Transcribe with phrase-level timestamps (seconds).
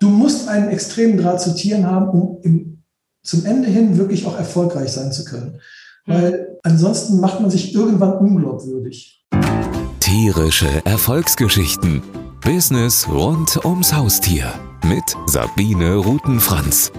[0.00, 2.82] du musst einen extremen Draht zu Tieren haben, um im,
[3.22, 5.60] zum Ende hin wirklich auch erfolgreich sein zu können.
[6.06, 6.12] Mhm.
[6.12, 9.24] Weil ansonsten macht man sich irgendwann unglaubwürdig.
[10.00, 12.02] Tierische Erfolgsgeschichten.
[12.44, 14.52] Business rund ums Haustier
[14.84, 16.92] mit Sabine Rutenfranz.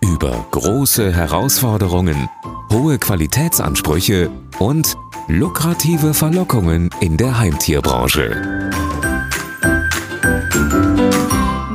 [0.00, 2.30] Über große Herausforderungen,
[2.72, 4.96] hohe Qualitätsansprüche und
[5.28, 8.70] lukrative Verlockungen in der Heimtierbranche.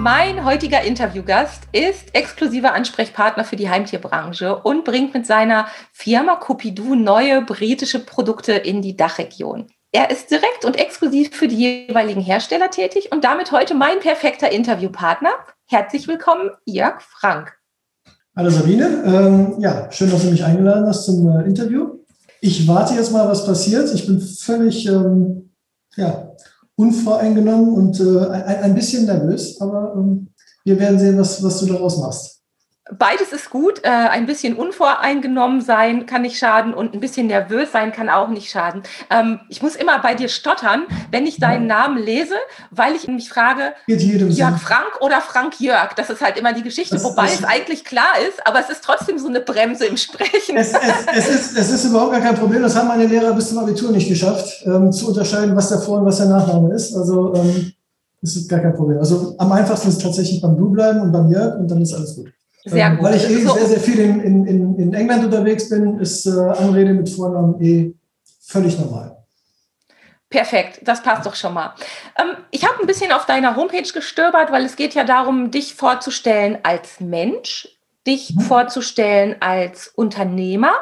[0.04, 6.96] Mein heutiger Interviewgast ist exklusiver Ansprechpartner für die Heimtierbranche und bringt mit seiner Firma Coupidou
[6.96, 9.68] neue britische Produkte in die Dachregion.
[9.92, 14.51] Er ist direkt und exklusiv für die jeweiligen Hersteller tätig und damit heute mein perfekter
[14.51, 15.29] Interviewpartner.
[15.68, 17.54] Herzlich willkommen, Jörg Frank.
[18.36, 22.00] Hallo Sabine, ähm, ja, schön, dass du mich eingeladen hast zum äh, Interview.
[22.39, 23.93] Ich warte jetzt mal, was passiert.
[23.93, 25.51] Ich bin völlig ähm,
[25.95, 26.31] ja,
[26.82, 30.30] unvoreingenommen und äh, ein, ein, bisschen nervös, aber ähm,
[30.66, 32.41] wir werden sehen, was, was du daraus machst.
[32.91, 33.83] Beides ist gut.
[33.83, 38.28] Äh, ein bisschen unvoreingenommen sein kann nicht schaden und ein bisschen nervös sein kann auch
[38.28, 38.83] nicht schaden.
[39.09, 41.72] Ähm, ich muss immer bei dir stottern, wenn ich deinen.
[41.72, 42.36] Namen lese,
[42.70, 44.58] weil ich mich frage, Jörg Sinn.
[44.58, 45.94] Frank oder Frank Jörg.
[45.95, 48.83] Das ist halt immer die Geschichte, das, wobei es eigentlich klar ist, aber es ist
[48.83, 50.58] trotzdem so eine Bremse im Sprechen.
[50.58, 52.61] Es, es, es, ist, es ist überhaupt gar kein Problem.
[52.61, 56.00] Das haben meine Lehrer bis zum Abitur nicht geschafft, ähm, zu unterscheiden, was der Vor-
[56.00, 56.94] und was der Nachname ist.
[56.94, 57.72] Also ähm,
[58.22, 59.00] das ist gar kein Problem.
[59.00, 62.16] Also am einfachsten ist tatsächlich beim Du bleiben und beim Jörg und dann ist alles
[62.16, 62.31] gut.
[62.66, 63.06] Sehr ähm, gut.
[63.06, 63.54] Weil ich eh so.
[63.54, 67.94] sehr, sehr viel in, in, in England unterwegs bin, ist äh, Anrede mit Vornamen eh
[68.42, 69.17] völlig normal.
[70.30, 71.76] Perfekt, das passt doch schon mal.
[72.17, 75.76] Ähm, ich habe ein bisschen auf deiner Homepage gestöbert, weil es geht ja darum, dich
[75.76, 77.67] vorzustellen als Mensch,
[78.08, 78.42] dich mhm.
[78.42, 80.73] vorzustellen als Unternehmer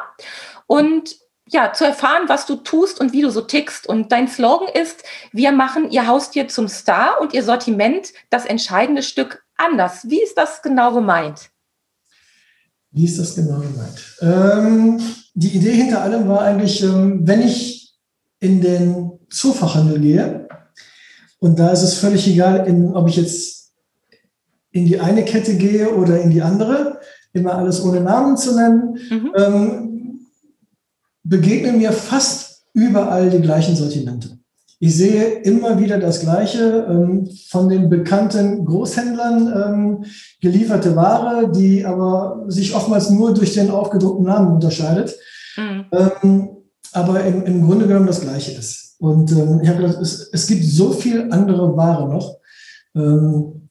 [0.66, 1.16] und
[1.52, 3.88] ja, zu erfahren, was du tust und wie du so tickst.
[3.88, 9.02] Und dein Slogan ist, wir machen Ihr Haustier zum Star und Ihr Sortiment das entscheidende
[9.02, 10.08] Stück anders.
[10.08, 11.50] Wie ist das genau gemeint?
[12.92, 14.16] Wie ist das genau gemeint?
[14.20, 15.00] Ähm,
[15.34, 17.94] die Idee hinter allem war eigentlich, ähm, wenn ich
[18.40, 20.48] in den Zoofachhandel gehe,
[21.38, 23.72] und da ist es völlig egal, in, ob ich jetzt
[24.72, 27.00] in die eine Kette gehe oder in die andere,
[27.32, 29.32] immer alles ohne Namen zu nennen, mhm.
[29.36, 30.20] ähm,
[31.22, 34.39] begegnen mir fast überall die gleichen Sortimente.
[34.82, 40.04] Ich sehe immer wieder das Gleiche ähm, von den bekannten Großhändlern ähm,
[40.40, 45.14] gelieferte Ware, die aber sich oftmals nur durch den aufgedruckten Namen unterscheidet,
[45.58, 45.84] mhm.
[45.92, 46.48] ähm,
[46.92, 48.96] aber im, im Grunde genommen das Gleiche ist.
[48.98, 52.38] Und ähm, ich habe gedacht, es, es gibt so viel andere Ware noch,
[52.94, 53.68] ähm,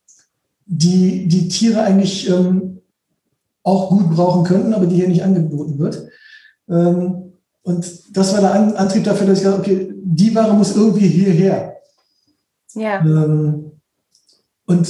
[0.67, 2.81] die die Tiere eigentlich ähm,
[3.63, 6.07] auch gut brauchen könnten, aber die hier nicht angeboten wird.
[7.69, 11.07] Und das war der Antrieb dafür, dass ich gesagt habe, okay, die Ware muss irgendwie
[11.07, 11.77] hierher.
[12.73, 12.99] Ja.
[13.01, 13.73] Ähm,
[14.65, 14.87] und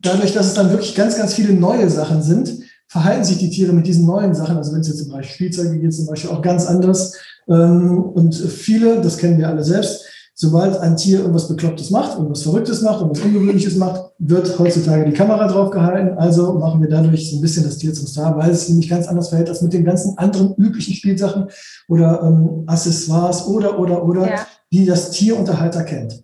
[0.00, 2.52] dadurch, dass es dann wirklich ganz, ganz viele neue Sachen sind,
[2.88, 5.78] verhalten sich die Tiere mit diesen neuen Sachen, also wenn es jetzt im Bereich Spielzeuge
[5.78, 7.14] geht, zum Beispiel auch ganz anders.
[7.48, 10.04] Ähm, und viele, das kennen wir alle selbst,
[10.38, 15.16] sobald ein Tier irgendwas Beklopptes macht, irgendwas Verrücktes macht, irgendwas Ungewöhnliches macht, wird heutzutage die
[15.16, 16.18] Kamera drauf gehalten.
[16.18, 19.08] Also machen wir dadurch so ein bisschen das Tier zum Star, weil es nämlich ganz
[19.08, 21.48] anders verhält als mit den ganzen anderen üblichen Spielsachen
[21.88, 24.46] oder ähm, Accessoires oder, oder, oder, ja.
[24.70, 26.22] die das Tierunterhalter kennt.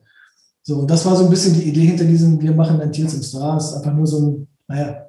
[0.62, 3.09] So, und das war so ein bisschen die Idee hinter diesem, wir machen ein Tier
[3.09, 3.56] zum Star.
[3.56, 5.06] Es ist einfach nur so ein, naja,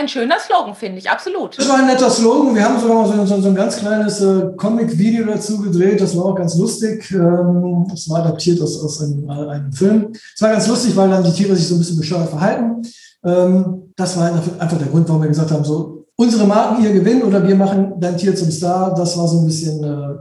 [0.00, 1.58] ein schöner Slogan, finde ich, absolut.
[1.58, 2.54] Das war ein netter Slogan.
[2.54, 6.00] Wir haben sogar mal so, so, so ein ganz kleines äh, Comic-Video dazu gedreht.
[6.00, 7.10] Das war auch ganz lustig.
[7.12, 10.12] Ähm, das war adaptiert aus, aus einem, äh, einem Film.
[10.12, 12.82] Es war ganz lustig, weil dann die Tiere sich so ein bisschen bescheuert verhalten.
[13.24, 17.22] Ähm, das war einfach der Grund, warum wir gesagt haben, so unsere Marken ihr gewinnen
[17.22, 18.94] oder wir machen dein Tier zum Star.
[18.94, 20.18] Das war so ein bisschen, äh,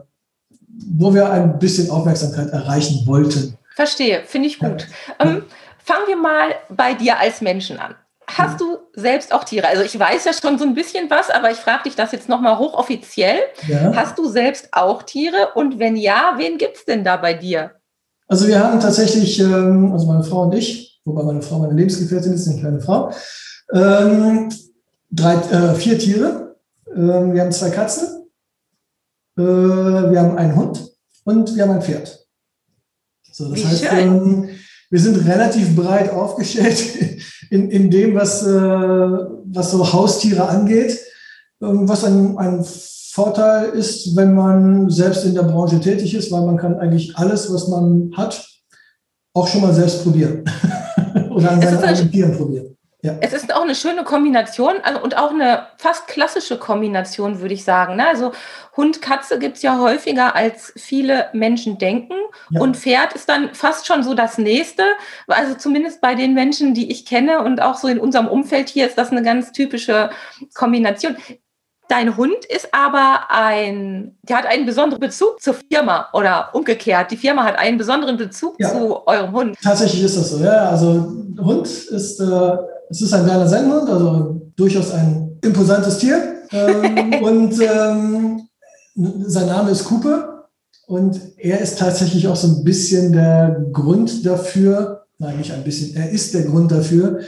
[0.97, 3.57] wo wir ein bisschen Aufmerksamkeit erreichen wollten.
[3.75, 4.87] Verstehe, finde ich gut.
[5.19, 5.25] Ja.
[5.25, 5.43] Ähm,
[5.83, 7.95] fangen wir mal bei dir als Menschen an.
[8.37, 9.67] Hast du selbst auch Tiere?
[9.67, 12.29] Also ich weiß ja schon so ein bisschen was, aber ich frage dich das jetzt
[12.29, 13.39] nochmal hochoffiziell.
[13.67, 13.93] Ja.
[13.95, 15.49] Hast du selbst auch Tiere?
[15.55, 17.71] Und wenn ja, wen gibt es denn da bei dir?
[18.27, 22.33] Also wir haben tatsächlich, ähm, also meine Frau und ich, wobei meine Frau meine Lebensgefährtin
[22.33, 23.11] ist, eine kleine Frau,
[23.73, 24.49] ähm,
[25.09, 26.55] drei, äh, vier Tiere.
[26.95, 28.29] Ähm, wir haben zwei Katzen,
[29.37, 30.91] äh, wir haben einen Hund
[31.23, 32.27] und wir haben ein Pferd.
[33.31, 34.49] So, das Wie heißt, ähm,
[34.89, 36.83] wir sind relativ breit aufgestellt
[37.49, 40.99] in, in dem, was, äh, was so Haustiere angeht,
[41.61, 42.65] ähm, was ein, ein
[43.11, 47.51] Vorteil ist, wenn man selbst in der Branche tätig ist, weil man kann eigentlich alles,
[47.53, 48.47] was man hat,
[49.33, 50.43] auch schon mal selbst probieren
[51.31, 52.77] oder an seinen eigenen Tieren probieren.
[53.01, 53.15] Ja.
[53.21, 57.63] Es ist auch eine schöne Kombination also, und auch eine fast klassische Kombination, würde ich
[57.63, 57.95] sagen.
[57.95, 58.05] Ne?
[58.05, 58.33] Also
[58.75, 62.15] Hund, Katze gibt es ja häufiger, als viele Menschen denken.
[62.49, 62.59] Ja.
[62.59, 64.83] Und Pferd ist dann fast schon so das Nächste.
[65.27, 68.85] Also zumindest bei den Menschen, die ich kenne und auch so in unserem Umfeld hier
[68.85, 70.09] ist das eine ganz typische
[70.53, 71.15] Kombination.
[71.87, 77.11] Dein Hund ist aber ein, der hat einen besonderen Bezug zur Firma oder umgekehrt.
[77.11, 78.69] Die Firma hat einen besonderen Bezug ja.
[78.69, 79.57] zu eurem Hund.
[79.63, 80.69] Tatsächlich ist das so, ja.
[80.69, 82.57] Also Hund ist, äh,
[82.89, 86.43] es ist ein kleiner Sennhund, also durchaus ein imposantes Tier.
[86.51, 88.41] Ähm, und ähm,
[89.27, 90.49] sein Name ist Cooper
[90.87, 95.95] und er ist tatsächlich auch so ein bisschen der Grund dafür, nein, nicht ein bisschen,
[95.95, 97.19] er ist der Grund dafür,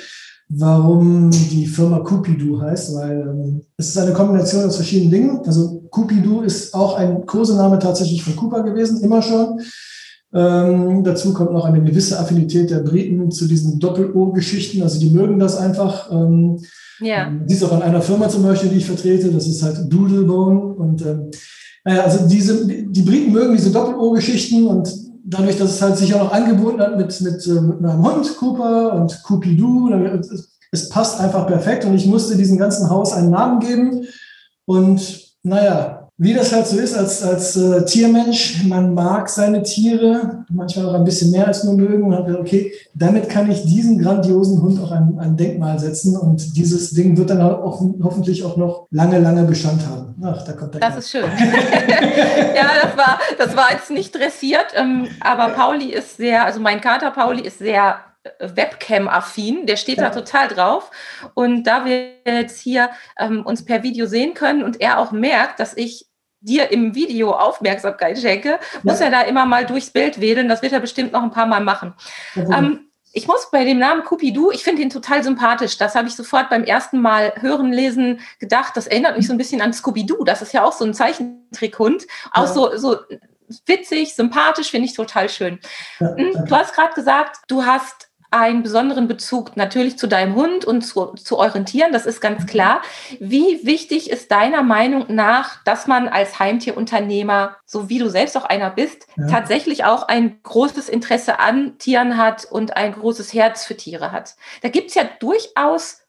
[0.49, 5.39] warum die Firma Cupidu heißt, weil ähm, es ist eine Kombination aus verschiedenen Dingen.
[5.45, 9.61] Also Cupidu ist auch ein Kosename tatsächlich von Cooper gewesen, immer schon.
[10.33, 14.81] Ähm, dazu kommt noch eine gewisse Affinität der Briten zu diesen Doppel-O-Geschichten.
[14.81, 16.11] Also die mögen das einfach.
[16.11, 16.59] Ähm,
[16.99, 17.27] ja.
[17.27, 20.73] Ähm, dies auch an einer Firma zum Beispiel, die ich vertrete, das ist halt Doodlebone.
[20.75, 21.31] Und ähm,
[21.83, 24.93] naja, also diese, die Briten mögen diese Doppel-O-Geschichten und
[25.25, 28.37] dadurch, dass es halt sich auch noch angeboten hat mit, mit, äh, mit meinem Hund
[28.37, 33.31] Cooper und Coopidoo, es, es passt einfach perfekt und ich musste diesem ganzen Haus einen
[33.31, 34.05] Namen geben.
[34.65, 40.45] Und naja, wie das halt so ist als, als äh, Tiermensch, man mag seine Tiere,
[40.51, 42.03] manchmal auch ein bisschen mehr als nur mögen.
[42.03, 46.15] Und hat gesagt, okay, damit kann ich diesen grandiosen Hund auch ein, ein Denkmal setzen
[46.15, 50.13] und dieses Ding wird dann auch, hoffentlich auch noch lange, lange Bestand haben.
[50.23, 50.99] Ach, da kommt der Das Kampf.
[50.99, 51.23] ist schön.
[52.55, 56.81] ja, das war, das war jetzt nicht dressiert, ähm, aber Pauli ist sehr, also mein
[56.81, 57.95] Kater Pauli ist sehr
[58.39, 60.03] Webcam-affin, der steht ja.
[60.03, 60.91] da total drauf.
[61.33, 65.59] Und da wir jetzt hier ähm, uns per Video sehen können und er auch merkt,
[65.59, 66.10] dass ich
[66.41, 68.79] dir im Video Aufmerksamkeit schenke, ja.
[68.83, 70.49] muss er da immer mal durchs Bild wedeln.
[70.49, 71.93] Das wird er bestimmt noch ein paar Mal machen.
[72.35, 75.77] Ähm, ich muss bei dem Namen Cupidu, ich finde ihn total sympathisch.
[75.77, 78.75] Das habe ich sofort beim ersten Mal hören, lesen gedacht.
[78.75, 80.23] Das erinnert mich so ein bisschen an Scooby-Doo.
[80.23, 82.07] Das ist ja auch so ein Zeichentrickhund.
[82.31, 82.53] Auch ja.
[82.53, 82.97] so, so
[83.65, 85.59] witzig, sympathisch, finde ich total schön.
[85.99, 90.63] Ja, hm, du hast gerade gesagt, du hast einen besonderen Bezug natürlich zu deinem Hund
[90.63, 92.81] und zu, zu euren Tieren, das ist ganz klar.
[93.19, 98.45] Wie wichtig ist deiner Meinung nach, dass man als Heimtierunternehmer, so wie du selbst auch
[98.45, 99.27] einer bist, ja.
[99.27, 104.35] tatsächlich auch ein großes Interesse an Tieren hat und ein großes Herz für Tiere hat?
[104.61, 106.00] Da gibt es ja durchaus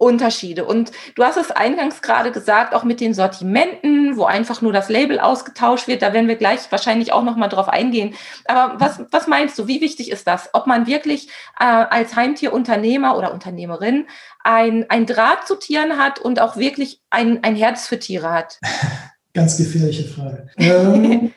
[0.00, 0.64] Unterschiede.
[0.64, 4.88] Und du hast es eingangs gerade gesagt, auch mit den Sortimenten, wo einfach nur das
[4.88, 6.00] Label ausgetauscht wird.
[6.00, 8.14] Da werden wir gleich wahrscheinlich auch noch mal drauf eingehen.
[8.46, 9.66] Aber was, was meinst du?
[9.66, 10.48] Wie wichtig ist das?
[10.54, 11.28] Ob man wirklich
[11.60, 14.06] äh, als Heimtierunternehmer oder Unternehmerin
[14.42, 18.58] ein, ein Draht zu Tieren hat und auch wirklich ein, ein Herz für Tiere hat?
[19.34, 20.48] Ganz gefährliche Frage.
[20.56, 21.30] ähm,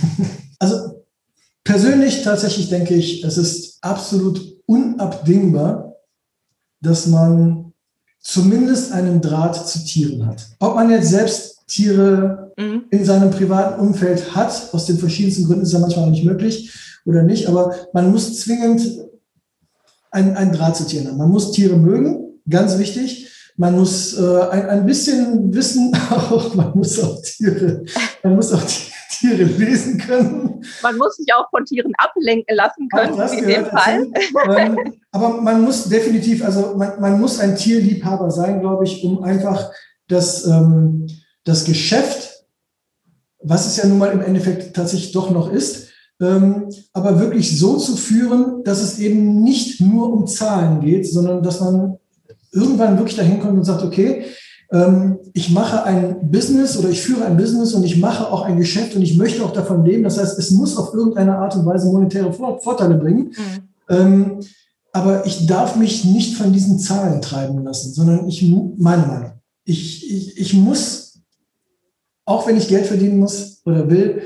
[0.58, 1.02] also
[1.64, 5.94] persönlich tatsächlich denke ich, es ist absolut unabdingbar,
[6.82, 7.61] dass man
[8.22, 10.46] zumindest einen Draht zu Tieren hat.
[10.60, 12.84] Ob man jetzt selbst Tiere mhm.
[12.90, 16.72] in seinem privaten Umfeld hat, aus den verschiedensten Gründen ist ja manchmal auch nicht möglich
[17.04, 18.82] oder nicht, aber man muss zwingend
[20.10, 21.18] einen, einen Draht zu Tieren haben.
[21.18, 23.28] Man muss Tiere mögen, ganz wichtig.
[23.56, 27.84] Man muss äh, ein, ein bisschen wissen, auch, man muss auch Tiere,
[28.22, 30.64] man muss auch Tiere lesen können.
[30.82, 34.06] Man muss sich auch von Tieren ablenken lassen können, in dem Fall.
[34.56, 39.22] Ähm, aber man muss definitiv, also man, man muss ein Tierliebhaber sein, glaube ich, um
[39.22, 39.70] einfach
[40.08, 41.06] das, ähm,
[41.44, 42.44] das Geschäft,
[43.40, 45.88] was es ja nun mal im Endeffekt tatsächlich doch noch ist,
[46.20, 51.42] ähm, aber wirklich so zu führen, dass es eben nicht nur um Zahlen geht, sondern
[51.42, 51.98] dass man
[52.52, 54.26] irgendwann wirklich dahin kommt und sagt, okay,
[55.34, 58.96] ich mache ein Business oder ich führe ein Business und ich mache auch ein Geschäft
[58.96, 60.02] und ich möchte auch davon leben.
[60.02, 63.34] Das heißt, es muss auf irgendeine Art und Weise monetäre Vorteile bringen.
[63.36, 63.68] Mhm.
[63.90, 64.40] Ähm,
[64.92, 68.42] aber ich darf mich nicht von diesen Zahlen treiben lassen, sondern ich,
[68.78, 69.32] meine Meinung,
[69.64, 71.20] ich, ich, ich muss,
[72.24, 74.22] auch wenn ich Geld verdienen muss oder will,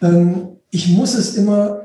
[0.00, 1.82] ähm, ich muss es immer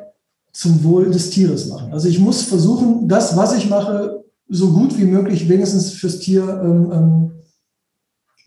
[0.51, 1.94] zum Wohl des Tieres machen.
[1.94, 6.62] Also ich muss versuchen, das, was ich mache, so gut wie möglich wenigstens fürs Tier
[6.63, 7.32] ähm, ähm,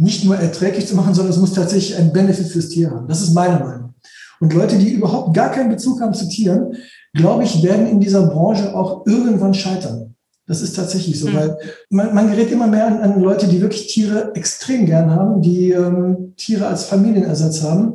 [0.00, 3.06] nicht nur erträglich zu machen, sondern es muss tatsächlich einen Benefit fürs Tier haben.
[3.06, 3.94] Das ist meine Meinung.
[4.40, 6.74] Und Leute, die überhaupt gar keinen Bezug haben zu Tieren,
[7.12, 10.14] glaube ich, werden in dieser Branche auch irgendwann scheitern.
[10.46, 11.34] Das ist tatsächlich so, mhm.
[11.34, 11.58] weil
[11.90, 15.70] man, man gerät immer mehr an, an, Leute, die wirklich Tiere extrem gern haben, die
[15.72, 17.92] ähm, Tiere als Familienersatz haben.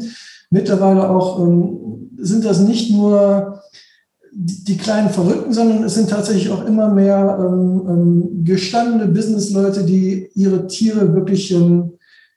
[0.52, 3.62] Mittlerweile auch ähm, sind das nicht nur
[4.32, 9.84] die, die, kleinen Verrückten, sondern es sind tatsächlich auch immer mehr ähm, ähm gestandene Businessleute,
[9.84, 11.95] die ihre Tiere wirklich ähm,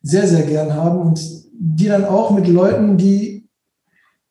[0.08, 1.20] sehr, sehr gern haben und
[1.52, 3.46] die dann auch mit Leuten, die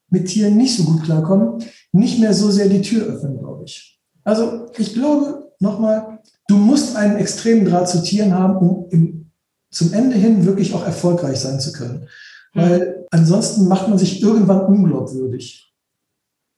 [0.10, 4.00] mit Tieren nicht so gut klarkommen, nicht mehr so sehr die Tür öffnen, glaube ich.
[4.24, 9.31] Also ich glaube, nochmal, du musst einen extremen Draht zu Tieren haben, um im,
[9.69, 12.07] zum Ende hin wirklich auch erfolgreich sein zu können.
[12.53, 15.66] Weil ansonsten macht man sich irgendwann unglaubwürdig.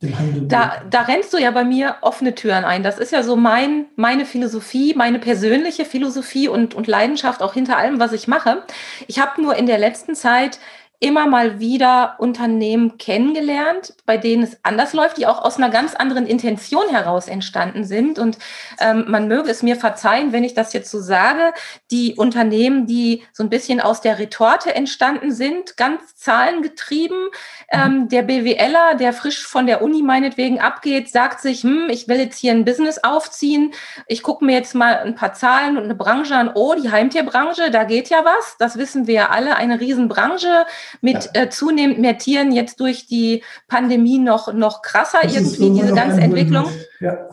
[0.02, 2.84] Da, da rennst du ja bei mir offene Türen ein.
[2.84, 7.78] Das ist ja so mein, meine Philosophie, meine persönliche Philosophie und, und Leidenschaft auch hinter
[7.78, 8.64] allem, was ich mache.
[9.08, 10.60] Ich habe nur in der letzten Zeit
[11.02, 15.96] immer mal wieder Unternehmen kennengelernt, bei denen es anders läuft, die auch aus einer ganz
[15.96, 18.20] anderen Intention heraus entstanden sind.
[18.20, 18.38] Und
[18.82, 21.54] ähm, man möge es mir verzeihen, wenn ich das jetzt so sage,
[21.90, 27.30] die Unternehmen, die so ein bisschen aus der Retorte entstanden sind, ganz zahlengetrieben.
[27.72, 32.20] Ähm, der BWLer, der frisch von der Uni meinetwegen abgeht, sagt sich, hm, ich will
[32.20, 33.74] jetzt hier ein Business aufziehen.
[34.08, 36.52] Ich gucke mir jetzt mal ein paar Zahlen und eine Branche an.
[36.54, 38.58] Oh, die Heimtierbranche, da geht ja was.
[38.58, 40.66] Das wissen wir ja alle, eine Riesenbranche
[41.02, 41.42] mit ja.
[41.44, 46.22] äh, zunehmend mehr Tieren jetzt durch die Pandemie noch, noch krasser das irgendwie, diese ganze
[46.22, 46.70] Entwicklung.
[47.00, 47.30] Ja.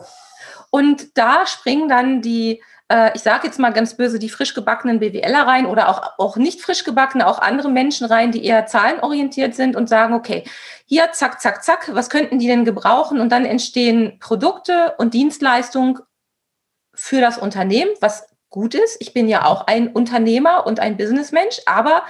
[0.69, 4.99] Und da springen dann die, äh, ich sage jetzt mal ganz böse, die frisch gebackenen
[4.99, 9.55] BWLer rein oder auch, auch nicht frisch gebackene, auch andere Menschen rein, die eher zahlenorientiert
[9.55, 10.43] sind und sagen, okay,
[10.85, 13.19] hier, zack, zack, zack, was könnten die denn gebrauchen?
[13.19, 15.99] Und dann entstehen Produkte und Dienstleistungen
[16.93, 18.97] für das Unternehmen, was gut ist.
[18.99, 22.03] Ich bin ja auch ein Unternehmer und ein Businessmensch, aber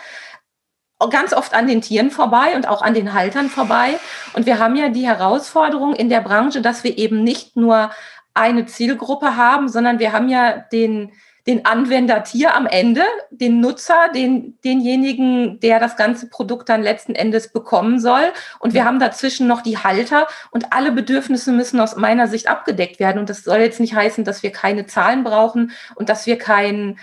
[1.06, 4.00] ganz oft an den Tieren vorbei und auch an den Haltern vorbei.
[4.34, 7.92] Und wir haben ja die Herausforderung in der Branche, dass wir eben nicht nur
[8.34, 11.12] eine Zielgruppe haben, sondern wir haben ja den,
[11.48, 17.16] den Anwender Tier am Ende, den Nutzer, den, denjenigen, der das ganze Produkt dann letzten
[17.16, 18.34] Endes bekommen soll.
[18.60, 23.00] Und wir haben dazwischen noch die Halter und alle Bedürfnisse müssen aus meiner Sicht abgedeckt
[23.00, 23.20] werden.
[23.20, 27.00] Und das soll jetzt nicht heißen, dass wir keine Zahlen brauchen und dass wir kein,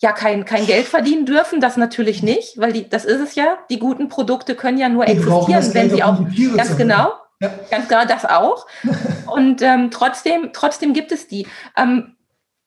[0.00, 3.58] ja kein, kein Geld verdienen dürfen, das natürlich nicht, weil die, das ist es ja.
[3.68, 6.20] Die guten Produkte können ja nur die existieren, wenn sie auch
[6.56, 7.50] ganz genau, ja.
[7.70, 8.66] ganz genau das auch.
[9.26, 11.46] Und ähm, trotzdem, trotzdem gibt es die.
[11.76, 12.16] Ähm,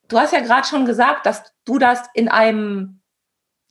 [0.09, 3.00] du hast ja gerade schon gesagt, dass du das in einem,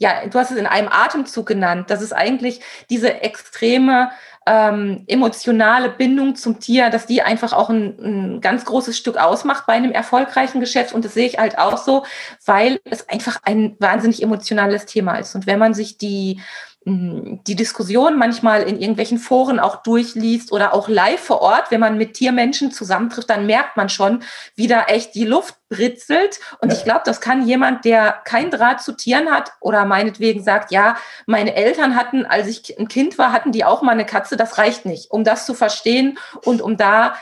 [0.01, 4.11] ja, du hast es in einem Atemzug genannt, dass es eigentlich diese extreme
[4.47, 9.67] ähm, emotionale Bindung zum Tier, dass die einfach auch ein, ein ganz großes Stück ausmacht
[9.67, 10.95] bei einem erfolgreichen Geschäft.
[10.95, 12.07] Und das sehe ich halt auch so,
[12.47, 15.35] weil es einfach ein wahnsinnig emotionales Thema ist.
[15.35, 16.41] Und wenn man sich die
[16.87, 21.99] die Diskussion manchmal in irgendwelchen Foren auch durchliest oder auch live vor Ort, wenn man
[21.99, 24.23] mit Tiermenschen zusammentrifft, dann merkt man schon,
[24.55, 26.41] wie da echt die Luft britzelt.
[26.63, 26.79] Und ja.
[26.79, 30.97] ich glaube, das kann jemand, der kein Draht zu Tieren hat oder meinetwegen sagt, ja,
[31.27, 34.39] meine Eltern hatten, als ich ein Kind war, hatten die auch mal eine Katze.
[34.39, 37.15] Das reicht nicht, um das zu verstehen und um da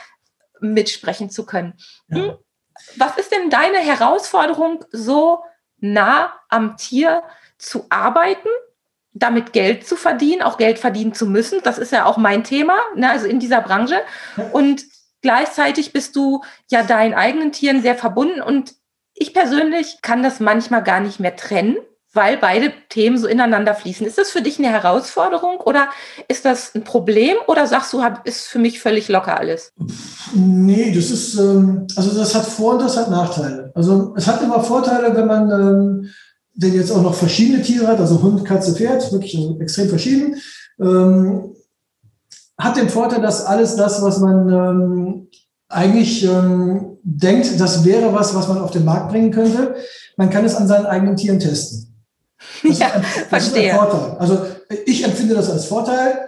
[0.61, 1.73] mitsprechen zu können.
[2.09, 2.37] Hm?
[2.95, 5.43] Was ist denn deine Herausforderung, so
[5.79, 7.23] nah am Tier
[7.57, 8.47] zu arbeiten?
[9.19, 11.59] Damit Geld zu verdienen, auch Geld verdienen zu müssen.
[11.63, 13.99] Das ist ja auch mein Thema, ne, also in dieser Branche.
[14.51, 14.83] Und
[15.21, 18.41] gleichzeitig bist du ja deinen eigenen Tieren sehr verbunden.
[18.41, 18.73] Und
[19.13, 21.77] ich persönlich kann das manchmal gar nicht mehr trennen,
[22.13, 24.07] weil beide Themen so ineinander fließen.
[24.07, 25.89] Ist das für dich eine Herausforderung oder
[26.27, 29.73] ist das ein Problem oder sagst du, ist für mich völlig locker alles?
[30.33, 33.71] Nee, das ist, ähm, also das hat Vor- und das hat Nachteile.
[33.75, 36.09] Also es hat immer Vorteile, wenn man
[36.59, 40.35] denn jetzt auch noch verschiedene Tiere hat, also Hund, Katze, Pferd, wirklich extrem verschieden,
[40.79, 41.55] ähm,
[42.57, 45.27] hat den Vorteil, dass alles das, was man ähm,
[45.69, 49.75] eigentlich ähm, denkt, das wäre was, was man auf den Markt bringen könnte,
[50.17, 51.95] man kann es an seinen eigenen Tieren testen.
[52.63, 53.67] Das ja, ist ein, verstehe.
[53.67, 54.17] Ist ein Vorteil.
[54.17, 54.45] Also
[54.85, 56.27] ich empfinde das als Vorteil.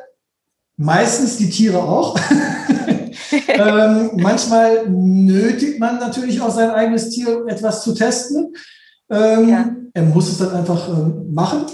[0.78, 2.18] Meistens die Tiere auch.
[3.48, 8.56] ähm, manchmal nötigt man natürlich auch sein eigenes Tier etwas zu testen.
[9.12, 9.76] Ähm, ja.
[9.94, 11.66] Er muss es dann einfach ähm, machen.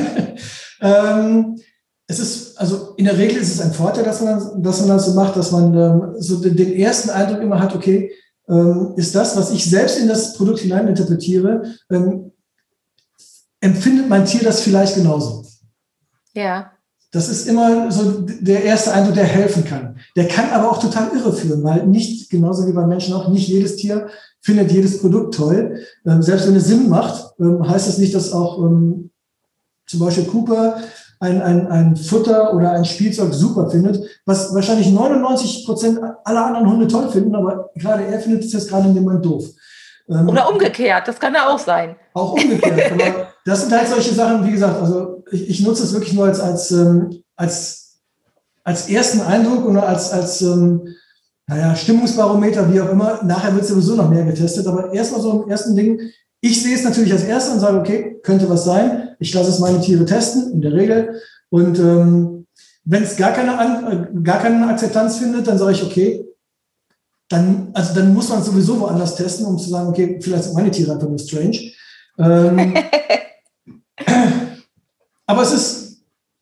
[0.80, 1.58] ähm,
[2.06, 5.06] es ist, also in der Regel ist es ein Vorteil, dass man, dass man das
[5.06, 8.10] so macht, dass man ähm, so den, den, ersten Eindruck immer hat, okay,
[8.48, 12.32] ähm, ist das, was ich selbst in das Produkt hineininterpretiere, ähm,
[13.60, 15.44] empfindet mein Tier das vielleicht genauso?
[16.32, 16.72] Ja.
[17.10, 19.96] Das ist immer so der erste Eindruck, der helfen kann.
[20.14, 23.76] Der kann aber auch total irreführen, weil nicht, genauso wie bei Menschen auch, nicht jedes
[23.76, 24.08] Tier
[24.42, 25.80] findet jedes Produkt toll.
[26.06, 29.10] Ähm, selbst wenn es Sinn macht, ähm, heißt das nicht, dass auch ähm,
[29.86, 30.82] zum Beispiel Cooper
[31.20, 36.70] ein, ein, ein Futter oder ein Spielzeug super findet, was wahrscheinlich 99 Prozent aller anderen
[36.70, 39.44] Hunde toll finden, aber gerade er findet es jetzt gerade in dem Moment doof.
[40.08, 41.96] Ähm, oder umgekehrt, das kann ja auch sein.
[42.14, 43.27] Auch umgekehrt.
[43.48, 46.38] Das sind halt solche Sachen, wie gesagt, also ich, ich nutze es wirklich nur als,
[46.38, 47.98] als, ähm, als,
[48.62, 50.94] als ersten Eindruck und als, als ähm,
[51.46, 53.24] naja, Stimmungsbarometer, wie auch immer.
[53.24, 55.98] Nachher wird sowieso noch mehr getestet, aber erstmal so im ersten Ding.
[56.42, 59.16] Ich sehe es natürlich als erstes und sage, okay, könnte was sein.
[59.18, 61.18] Ich lasse es meine Tiere testen, in der Regel.
[61.48, 62.46] Und ähm,
[62.84, 63.52] wenn es gar keine,
[64.12, 66.22] äh, gar keine Akzeptanz findet, dann sage ich, okay,
[67.30, 70.70] dann, also dann muss man sowieso woanders testen, um zu sagen, okay, vielleicht sind meine
[70.70, 71.72] Tiere einfach nur strange.
[72.18, 72.74] Ähm,
[75.26, 75.88] aber es ist,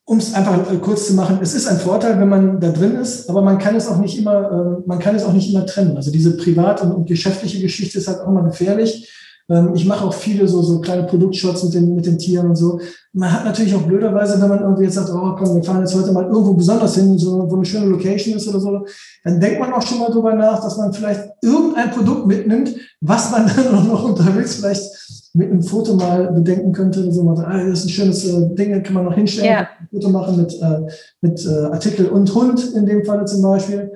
[0.05, 3.29] um es einfach kurz zu machen, es ist ein Vorteil, wenn man da drin ist,
[3.29, 5.97] aber man kann es auch nicht immer, äh, man kann es auch nicht immer trennen.
[5.97, 9.13] Also diese privat und, geschäftliche Geschichte ist halt auch mal gefährlich.
[9.49, 12.57] Ähm, ich mache auch viele so, so kleine Produktshots mit den, mit den Tieren und
[12.57, 12.81] so.
[13.13, 15.95] Man hat natürlich auch blöderweise, wenn man irgendwie jetzt sagt, oh komm, wir fahren jetzt
[15.95, 18.87] heute mal irgendwo besonders hin, so, wo eine schöne Location ist oder so,
[19.25, 23.33] dann denkt man auch schon mal drüber nach, dass man vielleicht irgendein Produkt mitnimmt, was
[23.33, 27.13] man dann noch unterwegs vielleicht mit einem Foto mal bedenken könnte.
[27.13, 29.69] So mal, ah, das ist ein schönes äh, Ding, kann man noch hinstellen, ja.
[29.79, 30.81] ein Foto machen mit, äh,
[31.21, 33.93] mit äh, Artikel und Hund in dem Falle zum Beispiel.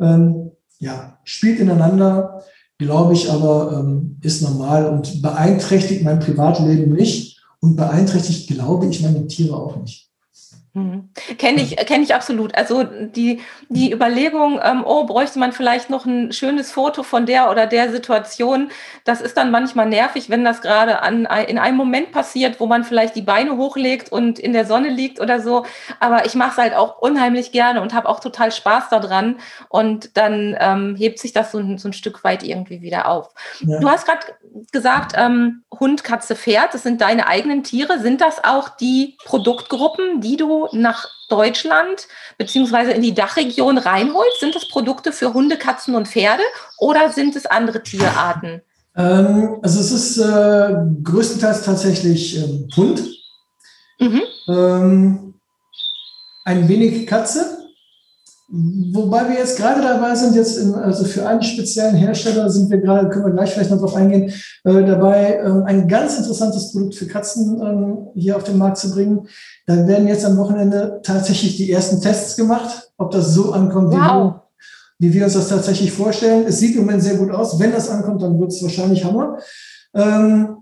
[0.00, 2.42] Ähm, ja, spielt ineinander
[2.78, 9.02] glaube ich aber, ähm, ist normal und beeinträchtigt mein Privatleben nicht und beeinträchtigt, glaube ich,
[9.02, 10.05] meine Tiere auch nicht.
[10.76, 11.08] Mhm.
[11.38, 12.54] Kenne ich, kenn ich absolut.
[12.54, 13.40] Also die,
[13.70, 17.90] die Überlegung, ähm, oh, bräuchte man vielleicht noch ein schönes Foto von der oder der
[17.90, 18.70] Situation,
[19.04, 22.84] das ist dann manchmal nervig, wenn das gerade an, in einem Moment passiert, wo man
[22.84, 25.64] vielleicht die Beine hochlegt und in der Sonne liegt oder so.
[25.98, 29.36] Aber ich mache es halt auch unheimlich gerne und habe auch total Spaß daran.
[29.70, 33.30] Und dann ähm, hebt sich das so ein, so ein Stück weit irgendwie wieder auf.
[33.60, 33.80] Ja.
[33.80, 34.26] Du hast gerade
[34.72, 37.98] gesagt, ähm, Hund, Katze, Pferd, das sind deine eigenen Tiere.
[37.98, 42.08] Sind das auch die Produktgruppen, die du nach Deutschland
[42.38, 44.40] beziehungsweise in die Dachregion reinholst?
[44.40, 46.42] Sind das Produkte für Hunde, Katzen und Pferde
[46.78, 48.62] oder sind es andere Tierarten?
[48.96, 53.02] Ähm, also es ist äh, größtenteils tatsächlich ähm, Hund,
[53.98, 54.22] mhm.
[54.48, 55.34] ähm,
[56.44, 57.55] ein wenig Katze
[58.48, 62.78] Wobei wir jetzt gerade dabei sind, jetzt in, also für einen speziellen Hersteller sind wir
[62.78, 66.94] gerade, können wir gleich vielleicht noch drauf eingehen, äh, dabei, ähm, ein ganz interessantes Produkt
[66.94, 69.26] für Katzen ähm, hier auf den Markt zu bringen.
[69.66, 73.96] Da werden jetzt am Wochenende tatsächlich die ersten Tests gemacht, ob das so ankommt, wie,
[73.96, 74.34] wow.
[74.98, 76.44] wir, wie wir uns das tatsächlich vorstellen.
[76.46, 77.58] Es sieht im Moment sehr gut aus.
[77.58, 79.38] Wenn das ankommt, dann wird es wahrscheinlich Hammer.
[79.92, 80.56] Ähm,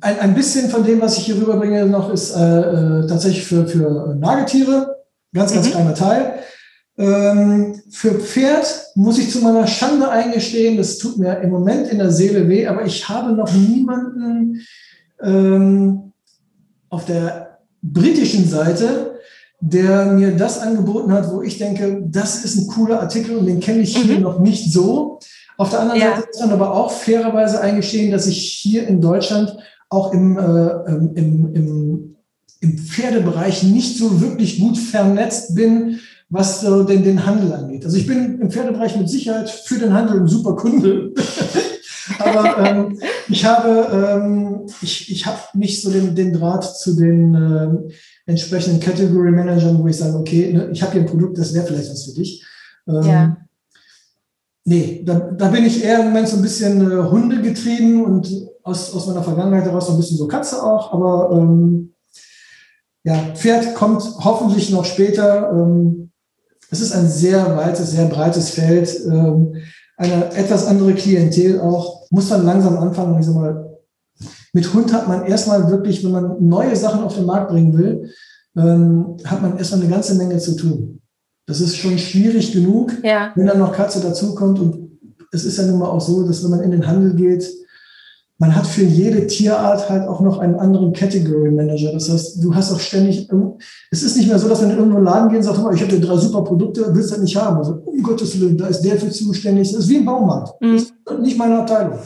[0.00, 3.68] ein, ein bisschen von dem, was ich hier rüberbringe, noch ist äh, äh, tatsächlich für,
[3.68, 4.99] für Nagetiere
[5.32, 5.70] Ganz, ganz mhm.
[5.70, 6.34] kleiner Teil.
[6.98, 11.98] Ähm, für Pferd muss ich zu meiner Schande eingestehen, das tut mir im Moment in
[11.98, 14.60] der Seele weh, aber ich habe noch niemanden
[15.22, 16.12] ähm,
[16.90, 19.18] auf der britischen Seite,
[19.60, 23.60] der mir das angeboten hat, wo ich denke, das ist ein cooler Artikel und den
[23.60, 24.22] kenne ich hier mhm.
[24.22, 25.20] noch nicht so.
[25.56, 26.16] Auf der anderen ja.
[26.16, 29.56] Seite ist dann aber auch fairerweise eingestehen, dass ich hier in Deutschland
[29.88, 32.16] auch im, äh, im, im
[32.60, 37.84] im Pferdebereich nicht so wirklich gut vernetzt bin, was so den, den Handel angeht.
[37.84, 41.12] Also ich bin im Pferdebereich mit Sicherheit für den Handel ein super Kunde.
[42.18, 47.34] Aber ähm, ich habe ähm, ich, ich hab nicht so den, den Draht zu den
[47.34, 51.54] äh, entsprechenden Category Managern, wo ich sage, okay, ne, ich habe hier ein Produkt, das
[51.54, 52.44] wäre vielleicht was für dich.
[52.88, 53.36] Ähm, ja.
[54.64, 58.30] Nee, da, da bin ich eher im Moment so ein bisschen äh, Hunde getrieben und
[58.62, 61.92] aus, aus meiner Vergangenheit heraus so ein bisschen so Katze auch, aber ähm,
[63.04, 65.50] ja, Pferd kommt hoffentlich noch später.
[65.52, 66.10] Ähm,
[66.70, 68.94] es ist ein sehr weites, sehr breites Feld.
[69.06, 69.56] Ähm,
[69.96, 72.06] eine etwas andere Klientel auch.
[72.10, 73.18] Muss man langsam anfangen.
[73.18, 73.78] Ich sag mal,
[74.52, 78.10] mit Hund hat man erstmal wirklich, wenn man neue Sachen auf den Markt bringen will,
[78.56, 81.00] ähm, hat man erstmal eine ganze Menge zu tun.
[81.46, 83.32] Das ist schon schwierig genug, ja.
[83.34, 84.58] wenn dann noch Katze dazukommt.
[84.58, 84.98] Und
[85.32, 87.48] es ist ja nun mal auch so, dass wenn man in den Handel geht,
[88.40, 91.92] man hat für jede Tierart halt auch noch einen anderen Category Manager.
[91.92, 93.28] Das heißt, du hast auch ständig,
[93.90, 95.92] es ist nicht mehr so, dass man in irgendeinen Laden geht und sagt, ich habe
[95.92, 97.58] dir drei super Produkte, willst du das nicht haben?
[97.58, 99.70] Also, um Gottes Willen, da ist der für zuständig.
[99.70, 100.58] Das ist wie ein Baumarkt.
[100.62, 100.72] Mhm.
[100.72, 101.98] Das ist nicht meine Abteilung.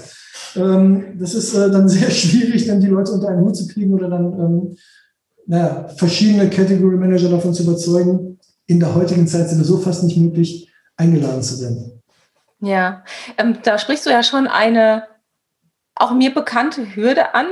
[0.57, 3.95] Ähm, das ist äh, dann sehr schwierig, dann die Leute unter einen Hut zu kriegen
[3.95, 4.77] oder dann, ähm,
[5.47, 8.41] naja, verschiedene Category Manager davon zu überzeugen.
[8.67, 12.03] In der heutigen Zeit sowieso fast nicht möglich, eingeladen zu werden.
[12.59, 13.05] Ja,
[13.39, 15.05] ähm, da sprichst du ja schon eine
[15.97, 17.47] auch mir bekannte Hürde an.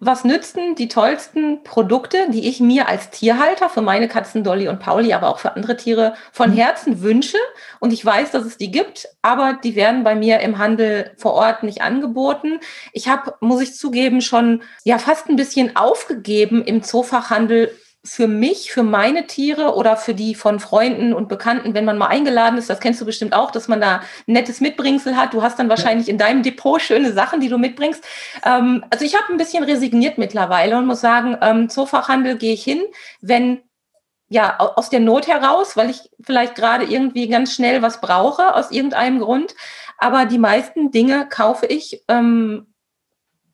[0.00, 4.80] Was nützen die tollsten Produkte, die ich mir als Tierhalter für meine Katzen Dolly und
[4.80, 6.56] Pauli, aber auch für andere Tiere von mhm.
[6.56, 7.38] Herzen wünsche?
[7.80, 11.32] Und ich weiß, dass es die gibt, aber die werden bei mir im Handel vor
[11.32, 12.60] Ort nicht angeboten.
[12.92, 17.70] Ich habe, muss ich zugeben, schon ja fast ein bisschen aufgegeben im Zoofachhandel
[18.06, 22.06] für mich, für meine Tiere oder für die von Freunden und Bekannten, wenn man mal
[22.06, 25.34] eingeladen ist, das kennst du bestimmt auch, dass man da ein nettes Mitbringsel hat.
[25.34, 28.04] Du hast dann wahrscheinlich in deinem Depot schöne Sachen, die du mitbringst.
[28.44, 32.62] Ähm, also ich habe ein bisschen resigniert mittlerweile und muss sagen, ähm, Zoofachhandel gehe ich
[32.62, 32.82] hin,
[33.20, 33.60] wenn
[34.28, 38.70] ja aus der Not heraus, weil ich vielleicht gerade irgendwie ganz schnell was brauche aus
[38.70, 39.54] irgendeinem Grund.
[39.98, 42.66] Aber die meisten Dinge kaufe ich ähm,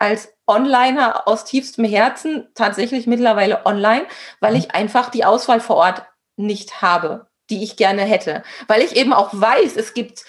[0.02, 4.04] als Onliner aus tiefstem Herzen tatsächlich mittlerweile online,
[4.40, 6.02] weil ich einfach die Auswahl vor Ort
[6.36, 8.42] nicht habe, die ich gerne hätte.
[8.66, 10.24] Weil ich eben auch weiß, es gibt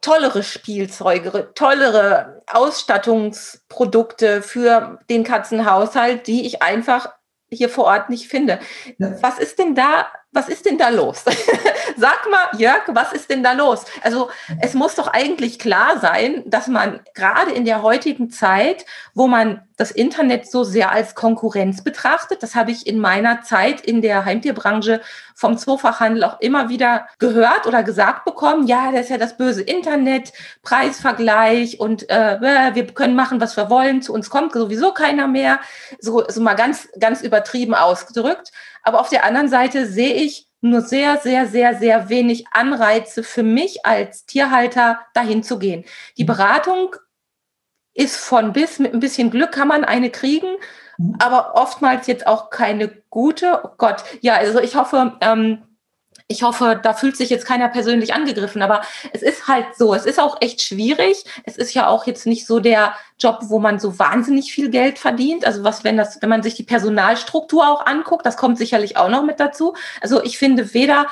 [0.00, 7.12] tollere Spielzeuge, tollere Ausstattungsprodukte für den Katzenhaushalt, die ich einfach
[7.50, 8.60] hier vor Ort nicht finde.
[8.98, 11.24] Was ist denn da, was ist denn da los?
[11.96, 13.84] Sag mal, Jörg, was ist denn da los?
[14.02, 19.26] Also es muss doch eigentlich klar sein, dass man gerade in der heutigen Zeit, wo
[19.26, 24.00] man das Internet so sehr als Konkurrenz betrachtet, das habe ich in meiner Zeit in
[24.00, 25.02] der Heimtierbranche
[25.34, 29.62] vom Zoofachhandel auch immer wieder gehört oder gesagt bekommen, ja, das ist ja das böse
[29.62, 32.40] Internet, Preisvergleich und äh,
[32.74, 35.60] wir können machen, was wir wollen, zu uns kommt sowieso keiner mehr,
[36.00, 38.52] so, so mal ganz, ganz übertrieben ausgedrückt.
[38.82, 43.42] Aber auf der anderen Seite sehe ich nur sehr, sehr, sehr, sehr wenig Anreize für
[43.42, 45.84] mich als Tierhalter dahin zu gehen.
[46.16, 46.28] Die mhm.
[46.28, 46.96] Beratung
[47.94, 50.56] ist von bis, mit ein bisschen Glück kann man eine kriegen,
[50.98, 51.16] mhm.
[51.18, 53.60] aber oftmals jetzt auch keine gute.
[53.64, 55.62] Oh Gott, ja, also ich hoffe, ähm,
[56.28, 60.06] ich hoffe, da fühlt sich jetzt keiner persönlich angegriffen, aber es ist halt so, es
[60.06, 61.24] ist auch echt schwierig.
[61.44, 64.98] Es ist ja auch jetzt nicht so der Job, wo man so wahnsinnig viel Geld
[64.98, 65.46] verdient.
[65.46, 69.08] Also was, wenn das, wenn man sich die Personalstruktur auch anguckt, das kommt sicherlich auch
[69.08, 69.74] noch mit dazu.
[70.00, 71.06] Also ich finde weder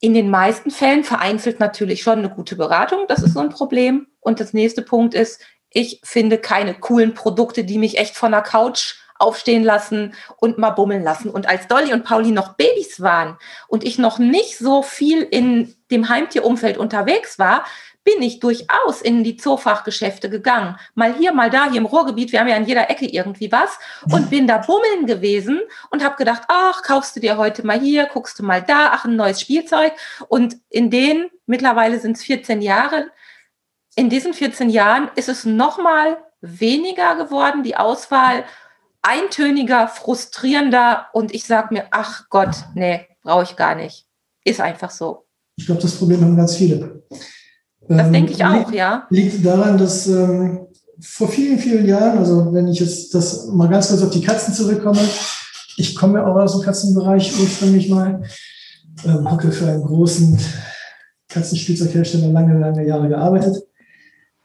[0.00, 3.06] in den meisten Fällen vereinzelt natürlich schon eine gute Beratung.
[3.08, 4.08] Das ist so ein Problem.
[4.20, 8.42] Und das nächste Punkt ist, ich finde keine coolen Produkte, die mich echt von der
[8.42, 11.30] Couch aufstehen lassen und mal bummeln lassen.
[11.30, 15.74] Und als Dolly und Pauli noch Babys waren und ich noch nicht so viel in
[15.90, 17.64] dem Heimtierumfeld unterwegs war,
[18.04, 20.76] bin ich durchaus in die Zoofachgeschäfte gegangen.
[20.94, 23.78] Mal hier, mal da, hier im Ruhrgebiet, wir haben ja an jeder Ecke irgendwie was
[24.10, 28.06] und bin da bummeln gewesen und habe gedacht, ach, kaufst du dir heute mal hier,
[28.06, 29.92] guckst du mal da, ach, ein neues Spielzeug.
[30.28, 33.10] Und in den, mittlerweile sind es 14 Jahre,
[33.94, 38.44] in diesen 14 Jahren ist es noch mal weniger geworden, die Auswahl
[39.02, 44.06] eintöniger, frustrierender und ich sage mir, ach Gott, nee, brauche ich gar nicht.
[44.44, 45.26] Ist einfach so.
[45.56, 47.02] Ich glaube, das Problem haben ganz viele.
[47.88, 49.06] Das ähm, denke ich auch, liegt, ja.
[49.10, 50.66] Liegt daran, dass ähm,
[51.00, 54.54] vor vielen, vielen Jahren, also wenn ich jetzt das mal ganz kurz auf die Katzen
[54.54, 55.00] zurückkomme,
[55.76, 58.22] ich komme ja auch aus dem Katzenbereich ursprünglich mal,
[59.04, 60.38] ähm, habe für einen großen
[61.28, 63.56] Katzenspielzeughersteller lange, lange Jahre gearbeitet,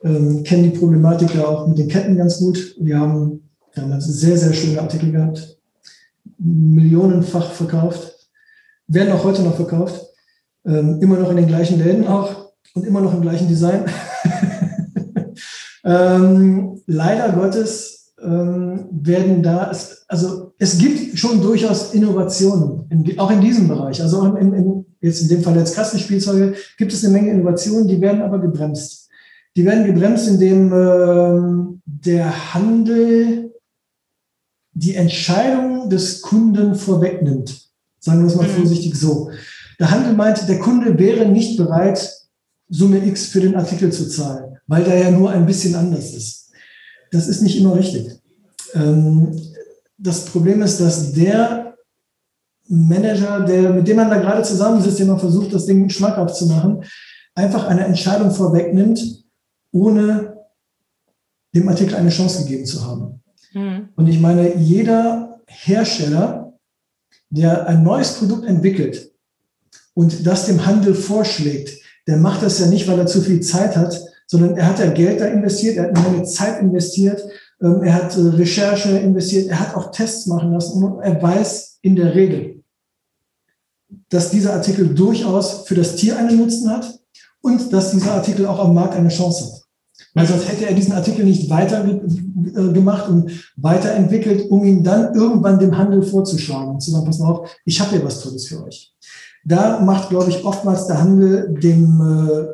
[0.03, 2.75] ähm, kenne die Problematik ja auch mit den Ketten ganz gut.
[2.79, 3.46] Wir haben
[3.77, 5.57] damals sehr, sehr schöne Artikel gehabt,
[6.37, 8.29] millionenfach verkauft,
[8.87, 10.05] werden auch heute noch verkauft,
[10.65, 13.85] ähm, immer noch in den gleichen Läden auch und immer noch im gleichen Design.
[15.83, 19.71] ähm, leider Gottes ähm, werden da,
[20.07, 24.01] also es gibt schon durchaus Innovationen, in, auch in diesem Bereich.
[24.01, 28.01] Also in, in, jetzt in dem Fall jetzt Kassenspielzeuge gibt es eine Menge Innovationen, die
[28.01, 29.09] werden aber gebremst.
[29.55, 33.51] Die werden gebremst, indem äh, der Handel
[34.77, 37.67] die Entscheidung des Kunden vorwegnimmt.
[37.99, 38.57] Sagen wir es mal mhm.
[38.57, 39.31] vorsichtig so.
[39.79, 42.13] Der Handel meint, der Kunde wäre nicht bereit,
[42.69, 46.51] Summe X für den Artikel zu zahlen, weil der ja nur ein bisschen anders ist.
[47.11, 48.11] Das ist nicht immer richtig.
[48.73, 49.31] Ähm,
[49.97, 51.75] das Problem ist, dass der
[52.67, 56.47] Manager, der, mit dem man da gerade zusammensitzt, dem man versucht, das Ding schmackhaft zu
[56.47, 56.83] machen,
[57.33, 59.23] einfach eine Entscheidung vorwegnimmt,
[59.71, 60.37] ohne
[61.55, 63.21] dem Artikel eine Chance gegeben zu haben.
[63.53, 63.89] Mhm.
[63.95, 66.53] Und ich meine, jeder Hersteller,
[67.29, 69.11] der ein neues Produkt entwickelt
[69.93, 73.75] und das dem Handel vorschlägt, der macht das ja nicht, weil er zu viel Zeit
[73.75, 77.21] hat, sondern er hat ja Geld da investiert, er hat eine Menge Zeit investiert,
[77.61, 81.79] ähm, er hat äh, Recherche investiert, er hat auch Tests machen lassen und er weiß
[81.81, 82.63] in der Regel,
[84.09, 86.99] dass dieser Artikel durchaus für das Tier einen Nutzen hat
[87.41, 89.56] und dass dieser Artikel auch am Markt eine Chance hat.
[90.13, 95.13] Weil sonst hätte er diesen Artikel nicht weiter äh, gemacht und weiterentwickelt, um ihn dann
[95.13, 98.47] irgendwann dem Handel vorzuschlagen und zu sagen, pass mal auf, ich habe hier was Tolles
[98.47, 98.93] für euch.
[99.45, 102.45] Da macht, glaube ich, oftmals der Handel dem, äh,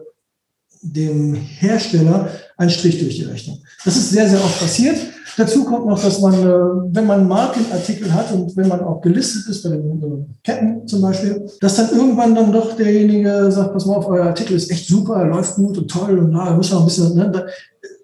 [0.82, 3.60] dem Hersteller einen Strich durch die Rechnung.
[3.86, 4.97] Das ist sehr, sehr oft passiert.
[5.37, 9.47] Dazu kommt noch, dass man, äh, wenn man Markenartikel hat und wenn man auch gelistet
[9.47, 13.95] ist, bei den Ketten zum Beispiel, dass dann irgendwann dann doch derjenige sagt, pass mal
[13.95, 16.81] auf, euer Artikel ist echt super, er läuft gut und toll und da muss man
[16.81, 17.45] ein bisschen, ne, da,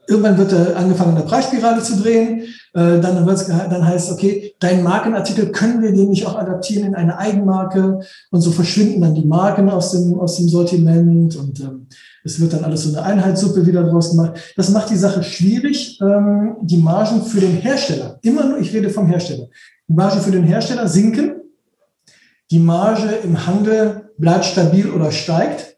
[0.08, 2.42] irgendwann wird er angefangen, eine Preisspirale zu drehen.
[2.74, 7.18] Äh, dann, dann heißt okay, dein Markenartikel können wir den nicht auch adaptieren in eine
[7.18, 8.00] Eigenmarke
[8.32, 11.88] und so verschwinden dann die Marken aus dem, aus dem Sortiment und ähm,
[12.30, 14.54] es wird dann alles so eine Einheitssuppe wieder draus gemacht.
[14.56, 16.00] Das macht die Sache schwierig.
[16.02, 19.48] Ähm, die Margen für den Hersteller, immer nur, ich rede vom Hersteller,
[19.88, 21.36] die Margen für den Hersteller sinken.
[22.52, 25.78] Die Marge im Handel bleibt stabil oder steigt.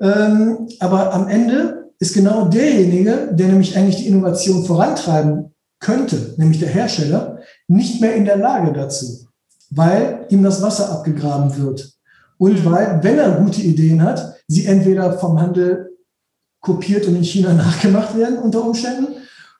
[0.00, 6.60] Ähm, aber am Ende ist genau derjenige, der nämlich eigentlich die Innovation vorantreiben könnte, nämlich
[6.60, 9.26] der Hersteller, nicht mehr in der Lage dazu,
[9.70, 11.92] weil ihm das Wasser abgegraben wird.
[12.38, 12.70] Und mhm.
[12.70, 15.90] weil, wenn er gute Ideen hat, sie entweder vom Handel
[16.60, 19.08] kopiert und in China nachgemacht werden unter Umständen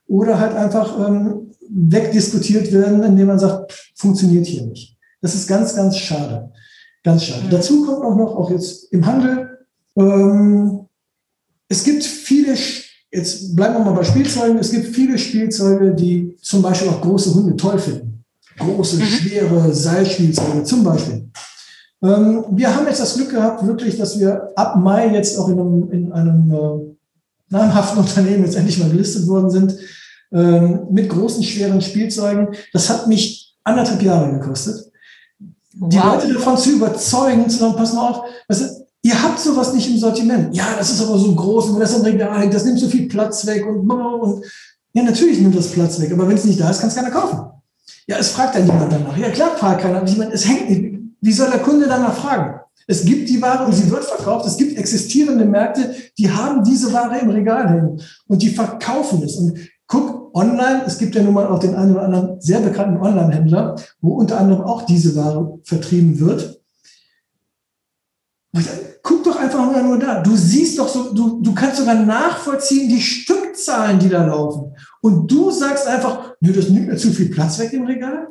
[0.07, 4.96] oder halt einfach ähm, wegdiskutiert werden, indem man sagt, funktioniert hier nicht.
[5.20, 6.53] Das ist ganz, ganz schade.
[7.03, 7.44] Ganz schade.
[7.44, 7.51] Mhm.
[7.51, 9.59] Dazu kommt auch noch, auch jetzt im Handel,
[9.96, 10.87] ähm,
[11.68, 12.55] es gibt viele,
[13.11, 17.35] jetzt bleiben wir mal bei Spielzeugen, es gibt viele Spielzeuge, die zum Beispiel auch große
[17.35, 18.25] Hunde toll finden.
[18.59, 19.03] Große, mhm.
[19.03, 21.29] schwere Seilspielzeuge zum Beispiel.
[22.07, 25.59] Ähm, wir haben jetzt das Glück gehabt, wirklich, dass wir ab Mai jetzt auch in
[25.59, 29.77] einem, in einem äh, namhaften Unternehmen jetzt endlich mal gelistet worden sind,
[30.33, 32.49] ähm, mit großen, schweren Spielzeugen.
[32.73, 34.92] Das hat mich anderthalb Jahre gekostet.
[35.79, 35.88] Wow.
[35.88, 39.88] Die Leute davon zu überzeugen, zu sagen, pass mal auf, das ihr habt sowas nicht
[39.90, 40.55] im Sortiment.
[40.57, 43.09] Ja, das ist aber so groß und das ist ein Regal, das nimmt so viel
[43.09, 44.45] Platz weg und, und
[44.95, 47.11] ja, natürlich nimmt das Platz weg, aber wenn es nicht da ist, kann es keiner
[47.11, 47.38] kaufen.
[48.09, 49.16] Ja, es fragt dann niemand danach.
[49.16, 50.03] Ja, klar fragt keiner.
[50.05, 50.96] Ich meine, es hängt nicht.
[51.20, 52.61] Wie soll der Kunde danach fragen?
[52.87, 54.46] Es gibt die Ware und sie wird verkauft.
[54.46, 59.37] Es gibt existierende Märkte, die haben diese Ware im Regal hängen und die verkaufen es.
[59.37, 63.00] Und guck online, es gibt ja nun mal auch den einen oder anderen sehr bekannten
[63.00, 66.61] Online-Händler, wo unter anderem auch diese Ware vertrieben wird.
[69.02, 70.20] Guck doch einfach mal nur da.
[70.20, 74.74] Du siehst doch so, du, du kannst sogar nachvollziehen die Stückzahlen, die da laufen.
[75.00, 78.29] Und du sagst einfach, nö, das nimmt mir zu viel Platz weg im Regal.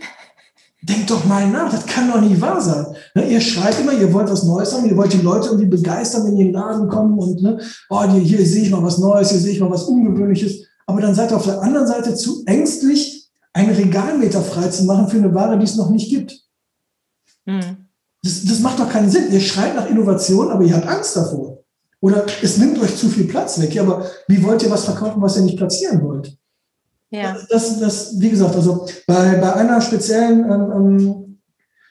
[0.88, 2.86] Denkt doch mal nach, das kann doch nicht wahr sein.
[3.16, 6.26] Ne, ihr schreit immer, ihr wollt was Neues haben, ihr wollt die Leute irgendwie begeistern,
[6.26, 9.00] wenn die in den Laden kommen und, ne, oh, hier, hier sehe ich mal was
[9.00, 10.68] Neues, hier sehe ich mal was Ungewöhnliches.
[10.86, 15.08] Aber dann seid ihr auf der anderen Seite zu ängstlich, einen Regalmeter frei zu machen
[15.08, 16.40] für eine Ware, die es noch nicht gibt.
[17.46, 17.88] Mhm.
[18.22, 19.32] Das, das macht doch keinen Sinn.
[19.32, 21.64] Ihr schreit nach Innovation, aber ihr habt Angst davor.
[22.00, 23.74] Oder es nimmt euch zu viel Platz weg.
[23.74, 26.38] Ja, aber wie wollt ihr was verkaufen, was ihr nicht platzieren wollt?
[27.12, 27.38] Ja.
[27.50, 31.40] Das, das, wie gesagt, also bei, bei einer speziellen ähm, ähm,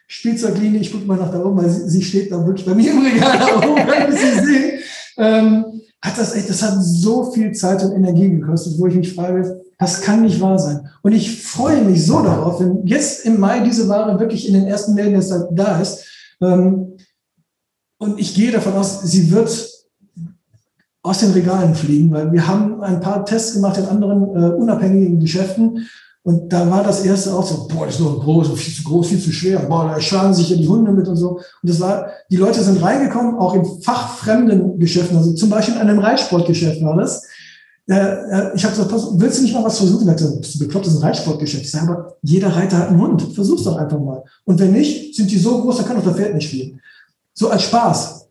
[0.06, 2.90] Spielzeuglinie, ich gucke mal nach da oben, weil sie, sie, steht da wirklich bei mir
[2.90, 4.78] im Regal da oben, wenn Sie sehen,
[5.16, 5.64] ähm,
[6.00, 9.62] hat das echt, das hat so viel Zeit und Energie gekostet, wo ich mich frage,
[9.78, 10.88] das kann nicht wahr sein.
[11.02, 14.66] Und ich freue mich so darauf, wenn jetzt im Mai diese Ware wirklich in den
[14.66, 15.22] ersten Läden
[15.52, 16.04] da ist.
[16.42, 16.96] Ähm,
[17.98, 19.73] und ich gehe davon aus, sie wird
[21.04, 25.20] aus den Regalen fliegen, weil wir haben ein paar Tests gemacht in anderen äh, unabhängigen
[25.20, 25.86] Geschäften
[26.22, 29.08] und da war das erste auch so, boah, das ist nur groß, viel zu groß,
[29.08, 31.32] viel zu schwer, boah, da schlagen sich ja die Hunde mit und so.
[31.32, 35.82] Und das war, die Leute sind reingekommen, auch in fachfremden Geschäften, also zum Beispiel in
[35.82, 37.22] einem Reitsportgeschäft war das.
[37.86, 38.90] Äh, ich habe gesagt,
[39.20, 40.08] willst du nicht mal was versuchen?
[40.08, 41.64] Er gesagt, bist du bekloppt, das ist ein Reitsportgeschäft.
[41.64, 44.24] Ich sage, aber jeder Reiter hat einen Hund, versuch's doch einfach mal.
[44.44, 46.80] Und wenn nicht, sind die so groß, dann kann doch der Pferd nicht spielen.
[47.34, 48.28] So als Spaß.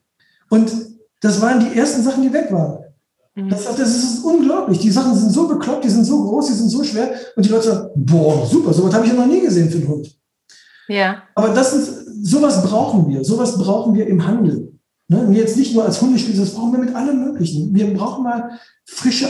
[0.50, 0.72] Und
[1.24, 2.80] das waren die ersten Sachen, die weg waren.
[3.36, 3.50] Mhm.
[3.50, 4.78] Das, das ist unglaublich.
[4.80, 7.12] Die Sachen sind so bekloppt, die sind so groß, die sind so schwer.
[7.36, 9.88] Und die Leute sagen, boah, super, sowas habe ich ja noch nie gesehen für einen
[9.88, 10.16] Hund.
[10.90, 11.24] Ja.
[11.34, 13.24] Aber das ist, sowas brauchen wir.
[13.24, 14.74] Sowas brauchen wir im Handel.
[15.08, 15.20] Ne?
[15.20, 17.74] Und jetzt nicht nur als Hundespiel, das brauchen wir mit allem Möglichen.
[17.74, 19.28] Wir brauchen mal frische,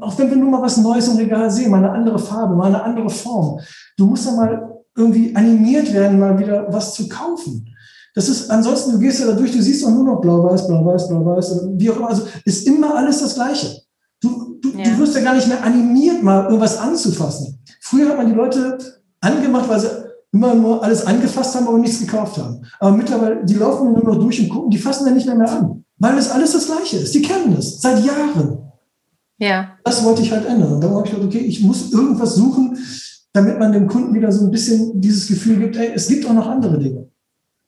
[0.00, 2.68] auch wenn wir nur mal was Neues im Regal sehen, mal eine andere Farbe, mal
[2.68, 3.60] eine andere Form.
[3.98, 7.75] Du musst da mal irgendwie animiert werden, mal wieder was zu kaufen.
[8.16, 11.08] Das ist, ansonsten, du gehst ja da durch, du siehst auch nur noch blau-weiß, blau-weiß,
[11.08, 12.08] blau-weiß, wie auch immer.
[12.08, 13.82] Also ist immer alles das Gleiche.
[14.22, 14.84] Du, du, ja.
[14.84, 17.58] du wirst ja gar nicht mehr animiert, mal irgendwas anzufassen.
[17.82, 18.78] Früher hat man die Leute
[19.20, 19.88] angemacht, weil sie
[20.32, 22.62] immer nur alles angefasst haben, aber nichts gekauft haben.
[22.80, 25.52] Aber mittlerweile, die laufen nur noch durch und gucken, die fassen ja nicht mehr, mehr
[25.52, 25.84] an.
[25.98, 27.14] Weil es alles das Gleiche ist.
[27.14, 28.56] Die kennen das seit Jahren.
[29.38, 29.72] Ja.
[29.84, 30.72] Das wollte ich halt ändern.
[30.72, 32.78] Und dann habe ich gedacht, okay, ich muss irgendwas suchen,
[33.34, 36.32] damit man dem Kunden wieder so ein bisschen dieses Gefühl gibt, ey, es gibt auch
[36.32, 37.10] noch andere Dinge.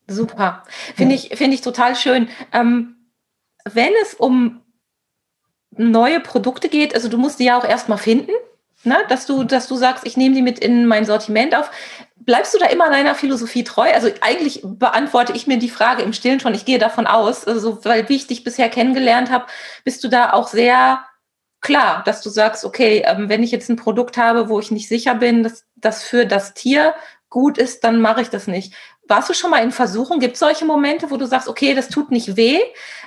[0.08, 0.64] Super.
[0.96, 2.28] Finde ich, finde ich total schön.
[2.52, 2.96] Ähm,
[3.64, 4.62] wenn es um
[5.70, 8.32] neue Produkte geht, also du musst die ja auch erstmal finden,
[8.84, 8.96] ne?
[9.08, 11.70] dass, du, dass du sagst, ich nehme die mit in mein Sortiment auf.
[12.16, 13.90] Bleibst du da immer deiner Philosophie treu?
[13.92, 16.54] Also eigentlich beantworte ich mir die Frage im Stillen schon.
[16.54, 19.46] Ich gehe davon aus, also, weil wie ich dich bisher kennengelernt habe,
[19.84, 21.04] bist du da auch sehr
[21.60, 24.88] klar, dass du sagst, okay, ähm, wenn ich jetzt ein Produkt habe, wo ich nicht
[24.88, 26.94] sicher bin, dass das für das Tier
[27.30, 28.74] gut ist, dann mache ich das nicht.
[29.08, 30.20] Warst du schon mal in Versuchung?
[30.20, 32.60] Gibt es solche Momente, wo du sagst, okay, das tut nicht weh?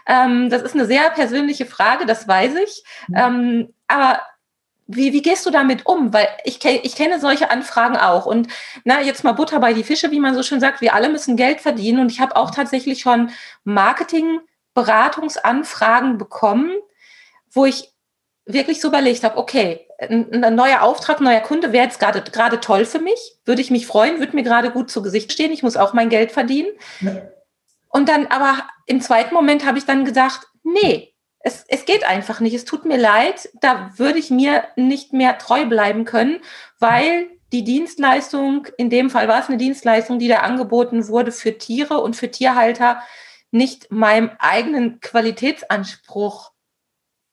[0.08, 2.84] Ähm, das ist eine sehr persönliche Frage, das weiß ich.
[3.08, 3.16] Mhm.
[3.16, 4.22] Ähm, aber
[4.88, 6.12] wie, wie gehst du damit um?
[6.12, 8.26] Weil ich, ich kenne solche Anfragen auch.
[8.26, 8.48] Und
[8.84, 10.82] na, jetzt mal Butter bei die Fische, wie man so schön sagt.
[10.82, 12.00] Wir alle müssen Geld verdienen.
[12.00, 13.32] Und ich habe auch tatsächlich schon
[13.64, 16.74] Marketing-Beratungsanfragen bekommen,
[17.52, 17.91] wo ich
[18.54, 22.60] wirklich so überlegt habe, okay, ein, ein neuer Auftrag, neuer Kunde wäre jetzt gerade gerade
[22.60, 25.64] toll für mich, würde ich mich freuen, würde mir gerade gut zu Gesicht stehen, ich
[25.64, 26.70] muss auch mein Geld verdienen.
[27.02, 27.22] Ja.
[27.90, 32.40] Und dann aber im zweiten Moment habe ich dann gedacht, nee, es, es geht einfach
[32.40, 36.40] nicht, es tut mir leid, da würde ich mir nicht mehr treu bleiben können,
[36.80, 41.58] weil die Dienstleistung, in dem Fall war es eine Dienstleistung, die da angeboten wurde für
[41.58, 43.02] Tiere und für Tierhalter,
[43.52, 46.52] nicht meinem eigenen Qualitätsanspruch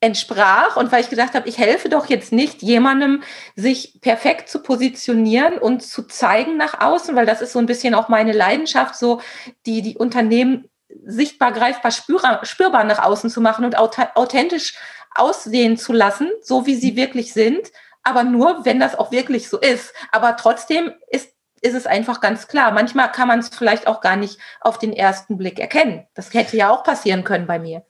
[0.00, 3.22] entsprach und weil ich gedacht habe, ich helfe doch jetzt nicht jemandem,
[3.56, 7.94] sich perfekt zu positionieren und zu zeigen nach außen, weil das ist so ein bisschen
[7.94, 9.20] auch meine Leidenschaft, so
[9.66, 10.68] die, die Unternehmen
[11.04, 14.76] sichtbar, greifbar, spürbar, spürbar nach außen zu machen und authentisch
[15.14, 17.72] aussehen zu lassen, so wie sie wirklich sind,
[18.04, 19.92] aber nur, wenn das auch wirklich so ist.
[20.12, 21.30] Aber trotzdem ist
[21.60, 22.70] ist es einfach ganz klar.
[22.70, 26.06] Manchmal kann man es vielleicht auch gar nicht auf den ersten Blick erkennen.
[26.14, 27.84] Das hätte ja auch passieren können bei mir.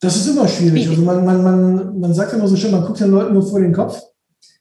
[0.00, 0.88] Das ist immer schwierig.
[0.88, 3.60] Also man, man, man, man sagt immer so schön, man guckt den Leuten nur vor
[3.60, 4.00] den Kopf.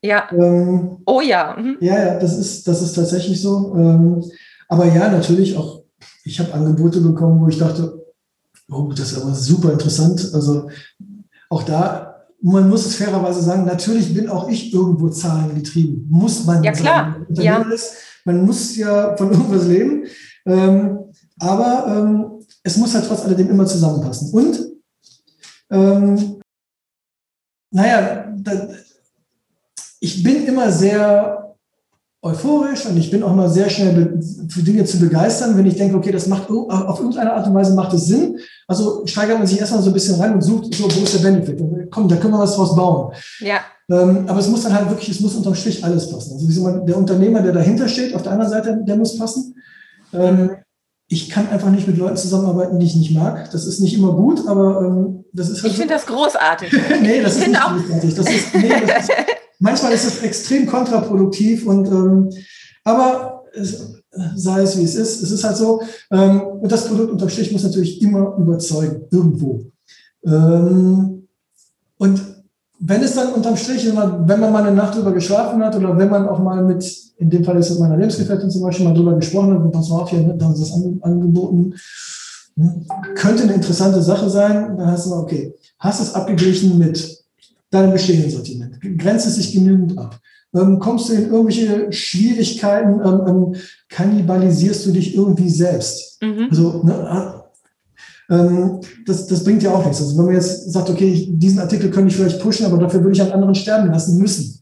[0.01, 0.29] Ja.
[0.31, 1.55] Ähm, oh ja.
[1.57, 1.77] Mhm.
[1.79, 3.75] Ja, ja, das ist, das ist tatsächlich so.
[3.75, 4.23] Ähm,
[4.67, 5.83] aber ja, natürlich auch,
[6.23, 8.03] ich habe Angebote bekommen, wo ich dachte,
[8.69, 10.31] oh, das ist aber super interessant.
[10.33, 10.69] Also
[11.49, 16.07] auch da, man muss es fairerweise sagen, natürlich bin auch ich irgendwo zahlengetrieben.
[16.09, 17.15] Muss man ja, klar.
[17.29, 17.61] Ja.
[17.61, 17.93] Ist,
[18.25, 20.05] man muss ja von irgendwas leben.
[20.45, 20.99] Ähm,
[21.39, 22.25] aber ähm,
[22.63, 24.31] es muss halt trotz alledem immer zusammenpassen.
[24.33, 24.66] Und
[25.71, 26.41] ähm,
[27.71, 28.69] naja, da,
[29.99, 31.55] ich bin immer sehr
[32.21, 35.95] euphorisch und ich bin auch mal sehr schnell für Dinge zu begeistern, wenn ich denke,
[35.95, 38.39] okay, das macht auf irgendeine Art und Weise macht es Sinn.
[38.67, 41.29] Also steigert man sich erstmal so ein bisschen rein und sucht, so, wo ist der
[41.29, 41.61] Benefit?
[41.91, 43.13] Komm, da können wir was draus bauen.
[43.39, 43.59] Ja.
[43.89, 46.33] Ähm, aber es muss dann halt wirklich, es muss unterm Strich alles passen.
[46.33, 49.55] Also der Unternehmer, der dahinter steht, auf der anderen Seite, der muss passen.
[50.11, 50.49] Ähm,
[51.09, 53.49] ich kann einfach nicht mit Leuten zusammenarbeiten, die ich nicht mag.
[53.51, 56.71] Das ist nicht immer gut, aber ähm, das ist halt Ich finde das großartig.
[57.01, 57.75] nee, das ich ist nicht auch.
[57.77, 58.15] großartig.
[58.15, 59.11] Das ist, nee, das ist,
[59.59, 62.29] manchmal ist es extrem kontraproduktiv und ähm,
[62.83, 63.93] aber es,
[64.35, 65.81] sei es wie es ist, es ist halt so.
[66.11, 69.71] Ähm, und das Produkt unterm Strich muss natürlich immer überzeugen, irgendwo.
[70.25, 71.27] Ähm,
[71.97, 72.36] und
[72.79, 76.09] wenn es dann unterm Strich, wenn man mal eine Nacht drüber geschlafen hat oder wenn
[76.09, 76.85] man auch mal mit,
[77.17, 79.89] in dem Fall ist es meiner Lebensgefährtin zum Beispiel, mal drüber gesprochen hat, und pass
[79.89, 81.73] mal auf, hier, ne, da haben sie das an, angeboten,
[82.55, 82.85] hm,
[83.15, 87.25] könnte eine interessante Sache sein, dann hast du mal, okay, hast es abgeglichen mit
[87.71, 90.19] deinem bestehenden Sortiment, grenzt es sich genügend ab,
[90.53, 93.55] ähm, kommst du in irgendwelche Schwierigkeiten, ähm, ähm,
[93.89, 96.21] kannibalisierst du dich irgendwie selbst.
[96.21, 96.47] Mhm.
[96.49, 97.36] Also, ne,
[98.29, 100.01] ähm, das, das bringt ja auch nichts.
[100.01, 103.01] Also wenn man jetzt sagt, okay, ich, diesen Artikel könnte ich vielleicht pushen, aber dafür
[103.01, 104.59] würde ich an anderen sterben lassen müssen.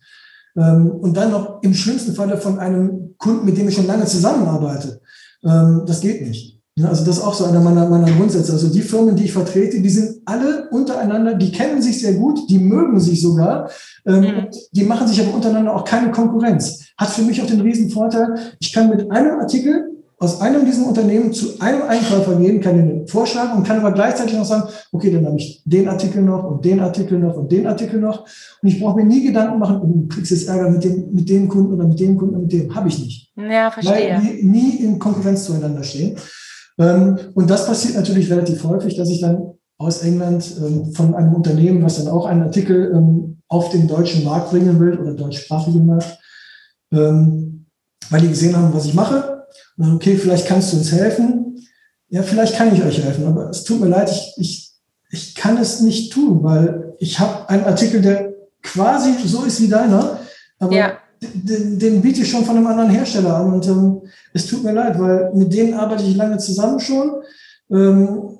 [0.57, 4.05] Ähm, und dann noch im schlimmsten Falle von einem Kunden, mit dem ich schon lange
[4.05, 5.01] zusammenarbeite.
[5.43, 6.55] Ähm, das geht nicht.
[6.77, 8.51] Ja, also das ist auch so einer meiner, meiner Grundsätze.
[8.51, 12.49] Also die Firmen, die ich vertrete, die sind alle untereinander, die kennen sich sehr gut,
[12.49, 13.69] die mögen sich sogar,
[14.05, 14.47] ähm, mhm.
[14.73, 16.81] die machen sich aber untereinander auch keine Konkurrenz.
[16.97, 20.87] Hat für mich auch den riesen Vorteil, ich kann mit einem Artikel aus einem dieser
[20.87, 25.11] Unternehmen zu einem Einkäufer gehen, kann den vorschlagen und kann aber gleichzeitig noch sagen, okay,
[25.11, 28.21] dann habe ich den Artikel noch und den Artikel noch und den Artikel noch.
[28.61, 31.29] Und ich brauche mir nie Gedanken machen, oh, du kriegst jetzt Ärger mit dem, mit
[31.29, 32.73] dem Kunden oder mit dem Kunden oder mit dem.
[32.73, 33.33] Habe ich nicht.
[33.35, 33.93] Ja, verstehe.
[33.93, 36.15] Weil die nie in Konkurrenz zueinander stehen.
[36.79, 41.33] Ähm, und das passiert natürlich relativ häufig, dass ich dann aus England ähm, von einem
[41.33, 45.85] Unternehmen, was dann auch einen Artikel ähm, auf den deutschen Markt bringen will oder deutschsprachigen
[45.85, 46.17] Markt,
[46.89, 49.35] weil die gesehen haben, was ich mache
[49.79, 51.67] okay, vielleicht kannst du uns helfen.
[52.09, 54.71] Ja, vielleicht kann ich euch helfen, aber es tut mir leid, ich, ich,
[55.11, 59.67] ich kann es nicht tun, weil ich habe einen Artikel, der quasi so ist wie
[59.67, 60.19] deiner,
[60.59, 60.97] aber ja.
[61.21, 64.01] den, den, biete ich schon von einem anderen Hersteller an und ähm,
[64.33, 67.11] es tut mir leid, weil mit denen arbeite ich lange zusammen schon.
[67.71, 68.34] Ähm,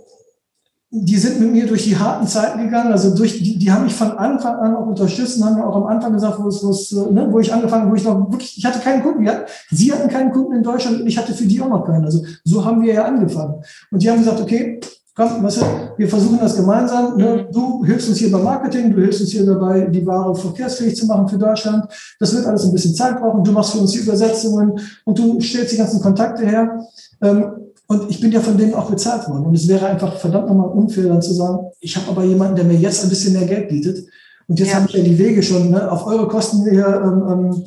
[1.04, 3.94] die sind mit mir durch die harten Zeiten gegangen, also durch, die, die haben mich
[3.94, 6.92] von Anfang an auch unterstützt und haben auch am Anfang gesagt, wo, es, wo, es,
[6.92, 10.08] ne, wo ich angefangen, wo ich noch wirklich, ich hatte keinen Kunden, hatten, sie hatten
[10.08, 12.06] keinen Kunden in Deutschland und ich hatte für die auch noch keinen.
[12.06, 13.62] Also so haben wir ja angefangen.
[13.92, 14.80] Und die haben gesagt, okay,
[15.16, 15.60] komm, was,
[15.98, 17.18] wir versuchen das gemeinsam.
[17.18, 17.48] Ne?
[17.48, 17.54] Mhm.
[17.54, 21.08] Du hilfst uns hier beim Marketing, du hilfst uns hier dabei, die Ware verkehrsfähig zu
[21.08, 21.86] machen für Deutschland.
[22.20, 23.44] Das wird alles ein bisschen Zeit brauchen.
[23.44, 26.88] Du machst für uns die Übersetzungen und du stellst die ganzen Kontakte her.
[27.22, 29.46] Ähm, und ich bin ja von denen auch bezahlt worden.
[29.46, 32.66] Und es wäre einfach verdammt nochmal unfair, dann zu sagen, ich habe aber jemanden, der
[32.66, 34.08] mir jetzt ein bisschen mehr Geld bietet.
[34.48, 34.76] Und jetzt ja.
[34.76, 37.64] habe ich ja die Wege schon ne, auf eure Kosten mir, ähm, ähm,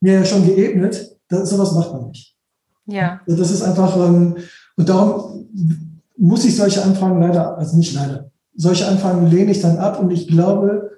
[0.00, 1.16] mir schon geebnet.
[1.28, 2.36] Das, sowas macht man nicht.
[2.86, 3.20] Ja.
[3.26, 4.36] Also das ist einfach, ähm,
[4.76, 5.48] und darum
[6.16, 10.10] muss ich solche Anfragen leider, also nicht leider, solche Anfragen lehne ich dann ab und
[10.10, 10.90] ich glaube,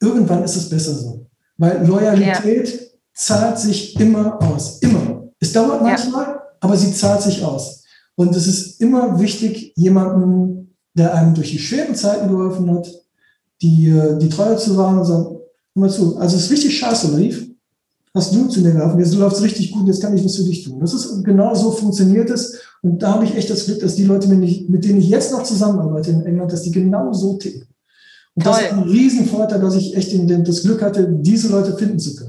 [0.00, 1.26] irgendwann ist es besser so.
[1.56, 2.78] Weil Loyalität ja.
[3.12, 4.78] zahlt sich immer aus.
[4.78, 5.24] Immer.
[5.40, 7.82] Es dauert manchmal, ja aber sie zahlt sich aus.
[8.16, 12.90] Und es ist immer wichtig, jemanden, der einem durch die schweren Zeiten geholfen hat,
[13.60, 15.40] die, äh, die Treue zu wahren und sagen, hör
[15.74, 17.50] mal zu, also es ist richtig scheiße lief,
[18.14, 20.44] hast du zu mir geholfen, jetzt läuft es richtig gut, jetzt kann ich was für
[20.44, 20.80] dich tun.
[20.80, 22.60] Das ist genau so funktioniert es.
[22.80, 25.42] Und da habe ich echt das Glück, dass die Leute, mit denen ich jetzt noch
[25.42, 27.66] zusammenarbeite in England, dass die genau so ticken.
[28.36, 28.52] Und Toll.
[28.52, 30.14] das ist ein Riesenvorteil, dass ich echt
[30.48, 32.23] das Glück hatte, diese Leute finden zu können.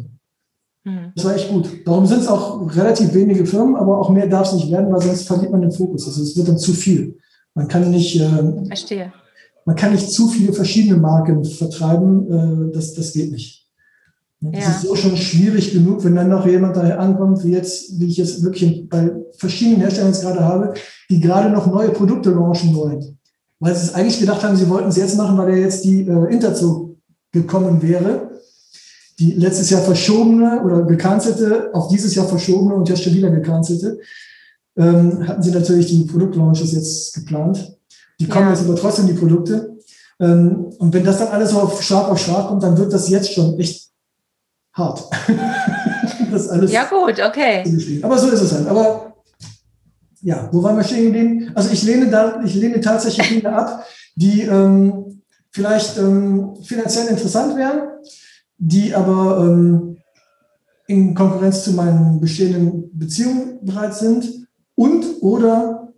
[1.16, 1.70] Das war echt gut.
[1.86, 5.01] Darum sind es auch relativ wenige Firmen, aber auch mehr darf es nicht werden, weil
[5.01, 6.05] sonst verliert man den Fokus.
[6.07, 7.18] Also es wird dann zu viel.
[7.53, 8.20] Man kann nicht.
[8.20, 9.13] Äh, Verstehe.
[9.66, 13.66] man kann nicht zu viele verschiedene Marken vertreiben, äh, das, das geht nicht.
[14.41, 14.72] Das ja.
[14.72, 18.18] ist so schon schwierig genug, wenn dann noch jemand daher ankommt, wie jetzt, wie ich
[18.18, 20.74] jetzt wirklich bei verschiedenen Herstellern jetzt gerade habe,
[21.09, 23.18] die gerade noch neue Produkte launchen wollen.
[23.59, 26.01] Weil sie es eigentlich gedacht haben, sie wollten es jetzt machen, weil ja jetzt die
[26.01, 26.97] äh, Interzug
[27.32, 28.34] gekommen wäre.
[29.20, 33.99] Die letztes Jahr verschobene oder gecancelte, auf dieses Jahr verschobene und jetzt schon wieder gecancelte,
[34.78, 37.78] ähm, hatten sie natürlich die Produktlaunches jetzt geplant.
[38.20, 38.51] Die kommen ja.
[38.53, 39.78] jetzt aber trotzdem, die Produkte.
[40.20, 43.09] Ähm, und wenn das dann alles so auf Schlag auf Schlag kommt, dann wird das
[43.09, 43.89] jetzt schon echt
[44.74, 45.03] hart.
[46.32, 47.63] das alles ja, gut, okay.
[48.01, 48.68] Aber so ist es halt.
[48.68, 49.13] Aber
[50.22, 51.51] ja, wo waren wir stehen geblieben?
[51.53, 53.86] Also ich lehne da, ich lehne tatsächlich Dinge ab,
[54.16, 57.89] die ähm, vielleicht ähm, finanziell interessant wären,
[58.58, 59.97] die aber ähm,
[60.88, 65.93] in Konkurrenz zu meinen bestehenden Beziehungen bereit sind und oder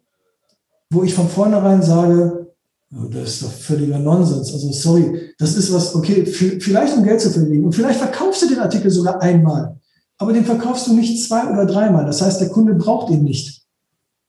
[0.89, 2.47] wo ich von vornherein sage,
[2.89, 4.53] das ist doch völliger Nonsens.
[4.53, 7.65] Also sorry, das ist was, okay, vielleicht um Geld zu verdienen.
[7.65, 9.77] Und vielleicht verkaufst du den Artikel sogar einmal,
[10.17, 12.05] aber den verkaufst du nicht zwei oder dreimal.
[12.05, 13.63] Das heißt, der Kunde braucht ihn nicht.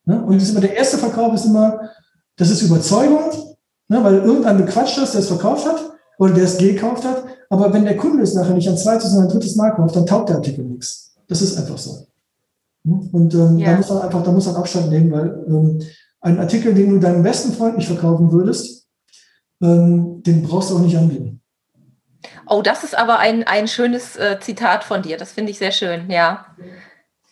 [0.04, 0.20] Ne?
[0.24, 1.78] Und ist immer der erste Verkauf ist immer,
[2.36, 3.30] das ist Überzeugung,
[3.86, 4.02] ne?
[4.02, 7.24] weil irgendein bequatscht das, der es verkauft hat oder der es gekauft hat.
[7.48, 10.06] Aber wenn der Kunde es nachher nicht ein zweites, sondern ein drittes Mal kauft, dann
[10.06, 11.14] taugt der Artikel nichts.
[11.28, 12.06] Das ist einfach so.
[12.84, 13.08] Ne?
[13.12, 13.70] Und ähm, ja.
[13.70, 15.78] da muss man einfach, da muss man Abstand nehmen, weil ähm,
[16.20, 18.86] ein Artikel, den du deinem besten Freund nicht verkaufen würdest,
[19.62, 21.40] ähm, den brauchst du auch nicht anbieten.
[22.46, 25.16] Oh, das ist aber ein, ein schönes äh, Zitat von dir.
[25.16, 26.46] Das finde ich sehr schön, ja.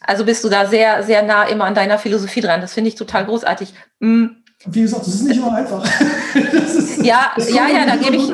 [0.01, 2.61] Also bist du da sehr, sehr nah immer an deiner Philosophie dran.
[2.61, 3.75] Das finde ich total großartig.
[4.01, 4.27] Mm.
[4.65, 5.85] Wie gesagt, das ist nicht immer einfach.
[6.35, 8.29] ist, ja, ja, ja, da gebe ich,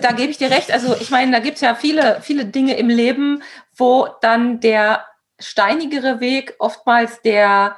[0.00, 0.72] da gebe ich dir recht.
[0.72, 3.42] Also ich meine, da gibt es ja viele, viele Dinge im Leben,
[3.76, 5.04] wo dann der
[5.38, 7.76] steinigere Weg oftmals der,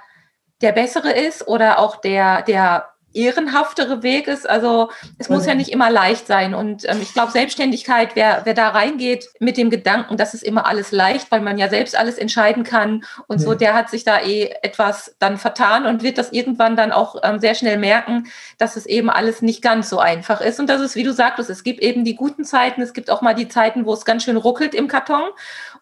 [0.62, 4.48] der bessere ist oder auch der, der ehrenhaftere Weg ist.
[4.48, 6.54] Also es muss ja nicht immer leicht sein.
[6.54, 10.66] Und ähm, ich glaube, Selbstständigkeit, wer, wer da reingeht mit dem Gedanken, dass es immer
[10.66, 13.46] alles leicht, weil man ja selbst alles entscheiden kann und ja.
[13.46, 17.16] so, der hat sich da eh etwas dann vertan und wird das irgendwann dann auch
[17.22, 20.60] ähm, sehr schnell merken, dass es eben alles nicht ganz so einfach ist.
[20.60, 23.22] Und das ist, wie du sagtest, es gibt eben die guten Zeiten, es gibt auch
[23.22, 25.30] mal die Zeiten, wo es ganz schön ruckelt im Karton.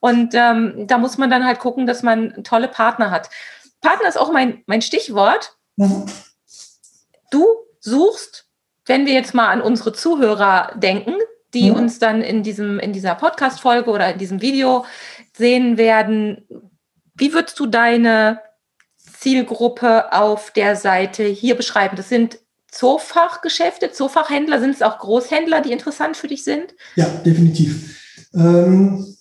[0.01, 3.29] Und ähm, da muss man dann halt gucken, dass man tolle Partner hat.
[3.81, 5.57] Partner ist auch mein, mein Stichwort.
[5.77, 6.07] Mhm
[7.31, 7.47] du
[7.81, 8.47] suchst,
[8.87, 11.15] wenn wir jetzt mal an unsere Zuhörer denken,
[11.55, 11.77] die mhm.
[11.77, 14.85] uns dann in, diesem, in dieser Podcast-Folge oder in diesem Video
[15.37, 16.47] sehen werden,
[17.15, 18.41] wie würdest du deine
[18.97, 21.97] Zielgruppe auf der Seite hier beschreiben?
[21.97, 22.39] Das sind
[22.71, 26.75] Zoofachgeschäfte, Zoofachhändler, sind es auch Großhändler, die interessant für dich sind?
[26.97, 27.99] Ja, definitiv.
[28.35, 29.17] Ähm,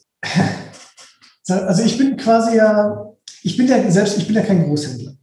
[1.47, 5.16] also ich bin quasi ja, ich bin ja selbst, ich bin ja kein Großhändler.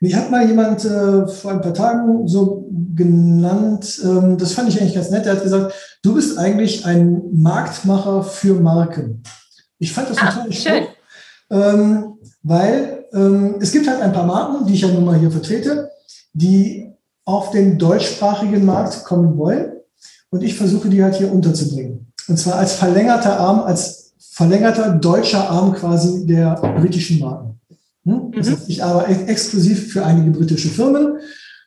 [0.00, 4.80] Mich hat mal jemand äh, vor ein paar Tagen so genannt, ähm, das fand ich
[4.80, 9.22] eigentlich ganz nett, der hat gesagt, du bist eigentlich ein Marktmacher für Marken.
[9.78, 10.82] Ich fand das ah, total schön.
[11.50, 15.30] Ähm, weil ähm, es gibt halt ein paar Marken, die ich ja nun mal hier
[15.30, 15.90] vertrete,
[16.32, 16.92] die
[17.24, 19.72] auf den deutschsprachigen Markt kommen wollen.
[20.30, 22.12] Und ich versuche die halt hier unterzubringen.
[22.28, 27.57] Und zwar als verlängerter Arm, als verlängerter deutscher Arm quasi der britischen Marken.
[28.08, 28.32] Hm?
[28.32, 31.18] Das heißt, ich arbeite exklusiv für einige britische Firmen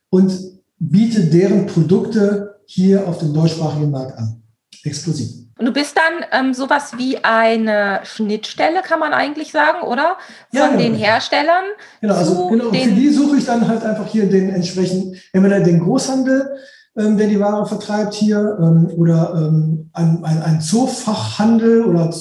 [0.09, 0.31] und
[0.79, 4.41] biete deren Produkte hier auf dem deutschsprachigen Markt an.
[4.83, 5.29] Exklusiv.
[5.61, 10.17] Und du bist dann ähm, sowas wie eine Schnittstelle, kann man eigentlich sagen, oder?
[10.49, 10.79] Von ja, genau.
[10.79, 11.65] den Herstellern.
[12.01, 15.79] Genau, also genau, für die suche ich dann halt einfach hier den entsprechenden, entweder den
[15.81, 16.49] Großhandel,
[16.97, 22.11] ähm, der die Ware vertreibt hier, ähm, oder ähm, ein, ein, ein Zoofachhandel oder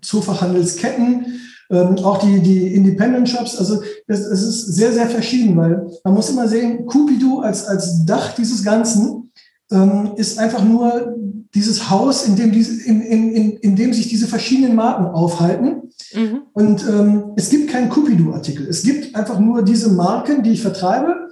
[0.00, 1.40] Zoofachhandelsketten
[1.70, 6.14] ähm, auch die, die Independent Shops, also es, es ist sehr, sehr verschieden, weil man
[6.14, 9.30] muss immer sehen, Cupido als, als Dach dieses Ganzen
[9.70, 11.16] ähm, ist einfach nur
[11.54, 15.90] dieses Haus, in dem, diese, in, in, in, in dem sich diese verschiedenen Marken aufhalten.
[16.12, 16.42] Mhm.
[16.52, 18.66] Und ähm, es gibt keinen Cupido-Artikel.
[18.68, 21.28] Es gibt einfach nur diese Marken, die ich vertreibe.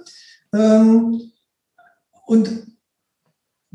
[0.53, 1.21] Ähm,
[2.25, 2.49] und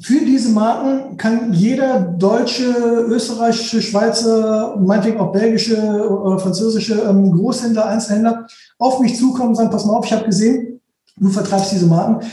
[0.01, 2.73] für diese Marken kann jeder deutsche,
[3.09, 5.77] österreichische, Schweizer, meinetwegen auch belgische
[6.09, 8.47] oder französische ähm, Großhändler, Einzelhändler
[8.79, 10.81] auf mich zukommen und sagen, pass mal auf, ich habe gesehen,
[11.17, 12.25] du vertreibst diese Marken,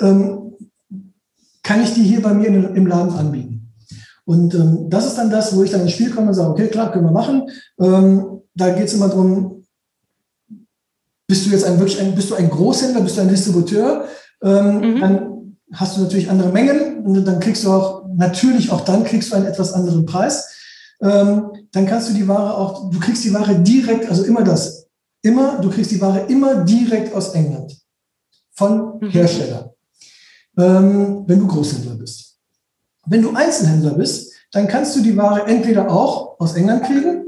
[0.00, 0.52] ähm,
[1.62, 3.72] kann ich die hier bei mir in, im Laden anbieten?
[4.26, 6.68] Und ähm, das ist dann das, wo ich dann ins Spiel komme und sage, okay,
[6.68, 7.48] klar, können wir machen.
[8.56, 9.64] Da geht es immer darum,
[11.26, 14.04] bist du jetzt ein, wirklich ein, bist du ein Großhändler, bist du ein Distributeur,
[14.40, 15.00] mhm.
[15.00, 15.33] dann
[15.74, 19.36] hast du natürlich andere Mengen und dann kriegst du auch, natürlich auch dann kriegst du
[19.36, 20.48] einen etwas anderen Preis.
[21.02, 24.86] Ähm, dann kannst du die Ware auch, du kriegst die Ware direkt, also immer das,
[25.22, 27.76] immer, du kriegst die Ware immer direkt aus England
[28.52, 29.10] von mhm.
[29.10, 29.74] Hersteller.
[30.56, 32.38] ähm, wenn du Großhändler bist.
[33.06, 37.23] Wenn du Einzelhändler bist, dann kannst du die Ware entweder auch aus England kriegen,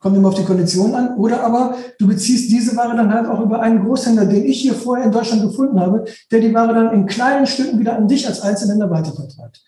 [0.00, 3.40] kommt immer auf die Kondition an, oder aber du beziehst diese Ware dann halt auch
[3.40, 6.92] über einen Großhändler, den ich hier vorher in Deutschland gefunden habe, der die Ware dann
[6.92, 9.62] in kleinen Stücken wieder an dich als Einzelhändler weitervertreibt.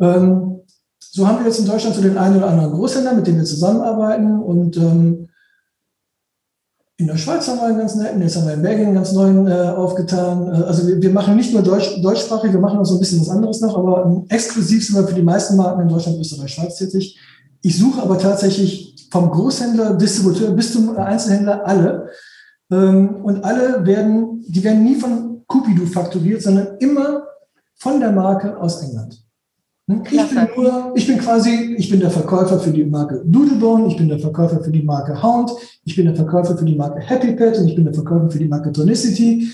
[0.00, 0.60] Ähm,
[0.98, 3.44] so haben wir jetzt in Deutschland so den einen oder anderen Großhändler, mit dem wir
[3.44, 5.28] zusammenarbeiten und ähm,
[7.00, 9.12] in der Schweiz haben wir einen ganz netten, jetzt haben wir in Belgien einen ganz
[9.12, 10.48] neuen äh, aufgetan.
[10.48, 13.20] Äh, also wir, wir, machen nicht nur Deutsch, deutschsprachig, wir machen auch so ein bisschen
[13.20, 16.52] was anderes noch, aber ähm, exklusiv sind wir für die meisten Marken in Deutschland, Österreich,
[16.52, 17.18] Schweiz tätig.
[17.62, 22.10] Ich suche aber tatsächlich vom Großhändler, Distributeur bis zum Einzelhändler alle.
[22.70, 27.24] Ähm, und alle werden, die werden nie von Cupido fakturiert, sondern immer
[27.74, 29.24] von der Marke aus England.
[29.88, 30.02] Hm?
[30.04, 33.96] Ich bin, nur, ich bin quasi, ich bin der Verkäufer für die Marke Doodlebone, ich
[33.96, 35.50] bin der Verkäufer für die Marke Hound,
[35.84, 38.38] ich bin der Verkäufer für die Marke Happy Pet und ich bin der Verkäufer für
[38.38, 39.52] die Marke Tonicity.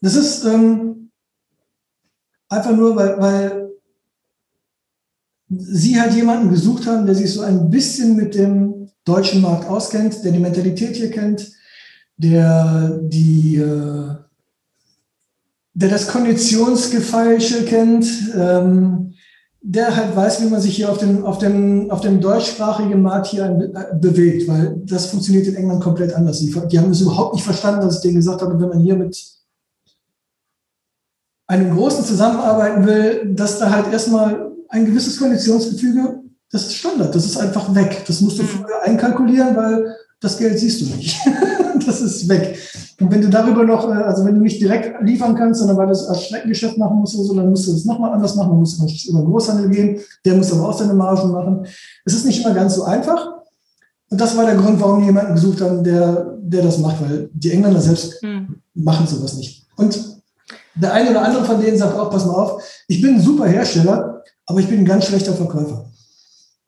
[0.00, 1.10] Das ist ähm,
[2.48, 3.61] einfach nur, weil, weil
[5.58, 10.24] sie halt jemanden gesucht haben, der sich so ein bisschen mit dem deutschen Markt auskennt,
[10.24, 11.50] der die Mentalität hier kennt,
[12.16, 14.14] der die äh,
[15.74, 19.14] der das Konditionsgefeilsche kennt, ähm,
[19.62, 23.28] der halt weiß, wie man sich hier auf dem, auf dem, auf dem deutschsprachigen Markt
[23.28, 26.40] hier äh, bewegt, weil das funktioniert in England komplett anders.
[26.40, 28.96] Die, die haben es überhaupt nicht verstanden, dass ich denen gesagt habe, wenn man hier
[28.96, 29.24] mit
[31.46, 37.26] einem Großen zusammenarbeiten will, dass da halt erstmal ein gewisses Konditionsgefüge, das ist Standard, das
[37.26, 38.04] ist einfach weg.
[38.06, 38.48] Das musst du mhm.
[38.48, 41.16] vorher einkalkulieren, weil das Geld siehst du nicht.
[41.86, 42.58] das ist weg.
[43.00, 45.86] Und wenn du darüber noch, äh, also wenn du nicht direkt liefern kannst, sondern weil
[45.86, 48.60] du es als Streckengeschäft machen musst, so, dann musst du es nochmal anders machen, dann
[48.60, 51.66] musst du über den Großhandel gehen, der muss aber auch seine Margen machen.
[52.04, 53.28] Es ist nicht immer ganz so einfach.
[54.08, 57.30] Und das war der Grund, warum wir jemanden gesucht haben, der, der das macht, weil
[57.32, 58.56] die Engländer selbst hm.
[58.74, 59.66] machen sowas nicht.
[59.76, 59.98] Und
[60.74, 63.46] der eine oder andere von denen sagt auch, pass mal auf, ich bin ein super
[63.46, 65.86] Hersteller, aber ich bin ein ganz schlechter Verkäufer.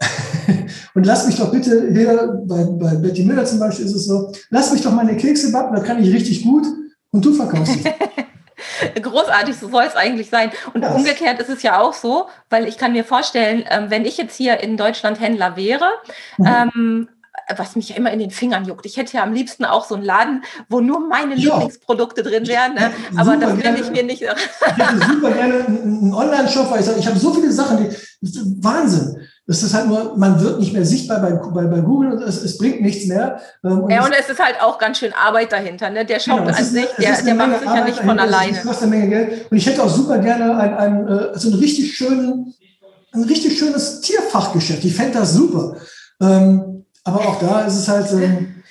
[0.94, 4.32] Und lass mich doch bitte hier, bei, bei Betty Müller zum Beispiel ist es so,
[4.50, 6.66] lass mich doch meine Kekse backen, da kann ich richtig gut
[7.10, 7.84] und du verkaufst sie.
[9.02, 10.50] Großartig, so soll es eigentlich sein.
[10.72, 10.94] Und ja.
[10.94, 14.36] umgekehrt ist es ja auch so, weil ich kann mir vorstellen, ähm, wenn ich jetzt
[14.36, 15.88] hier in Deutschland Händler wäre,
[16.38, 16.46] mhm.
[16.46, 17.08] ähm,
[17.56, 18.86] was mich ja immer in den Fingern juckt.
[18.86, 21.54] Ich hätte ja am liebsten auch so einen Laden, wo nur meine ja.
[21.54, 22.74] Lieblingsprodukte drin wären.
[22.74, 22.90] Ne?
[23.16, 24.22] Aber das will ich mir nicht.
[24.22, 27.96] ich hätte super gerne einen Online-Shop, weil ich sage, ich habe so viele Sachen, die
[28.62, 29.16] Wahnsinn.
[29.46, 32.42] Das ist halt nur, man wird nicht mehr sichtbar bei, bei, bei Google und es,
[32.42, 33.42] es bringt nichts mehr.
[33.62, 35.90] Ähm, und ja, und es ist halt auch ganz schön Arbeit dahinter.
[35.90, 36.06] Ne?
[36.06, 38.52] Der Shop genau, an sich, der, der macht sich ja nicht von alleine.
[38.54, 39.50] Das kostet eine Menge Geld.
[39.50, 42.54] Und ich hätte auch super gerne ein, ein, äh, so einen richtig schönen,
[43.12, 44.82] ein richtig schönes Tierfachgeschäft.
[44.82, 45.76] Ich fände das super.
[46.22, 46.73] Ähm,
[47.04, 48.10] aber auch da ist es halt.
[48.12, 48.62] Ähm,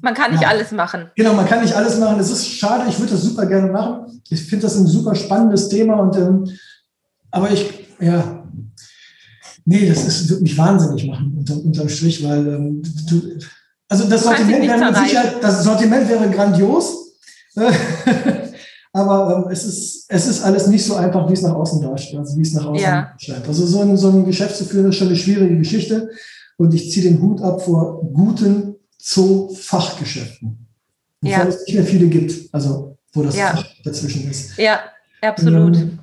[0.00, 0.48] man kann nicht ja.
[0.48, 1.10] alles machen.
[1.16, 2.18] Genau, man kann nicht alles machen.
[2.18, 2.84] Das ist schade.
[2.88, 4.20] Ich würde das super gerne machen.
[4.28, 5.94] Ich finde das ein super spannendes Thema.
[5.94, 6.50] Und, ähm,
[7.30, 8.44] aber ich, ja,
[9.66, 13.38] Nee, das ist, wird mich wahnsinnig machen unter, unterm Strich, weil ähm, du,
[13.88, 17.14] also das Sortiment, wäre sicher, das Sortiment wäre grandios,
[18.92, 22.20] aber ähm, es, ist, es ist alles nicht so einfach, wie es nach außen darstellt,
[22.20, 23.14] also wie es nach außen ja.
[23.16, 23.48] scheint.
[23.48, 26.10] Also so ein, so ein Geschäft zu führen ist schon eine schwierige Geschichte
[26.56, 30.66] und ich ziehe den Hut ab vor guten Zoo-Fachgeschäften,
[31.20, 31.46] wovon ja.
[31.46, 33.56] es nicht mehr viele gibt, also wo das ja.
[33.56, 34.56] Fach dazwischen ist.
[34.56, 34.80] Ja,
[35.20, 35.76] absolut.
[35.76, 35.98] Ähm,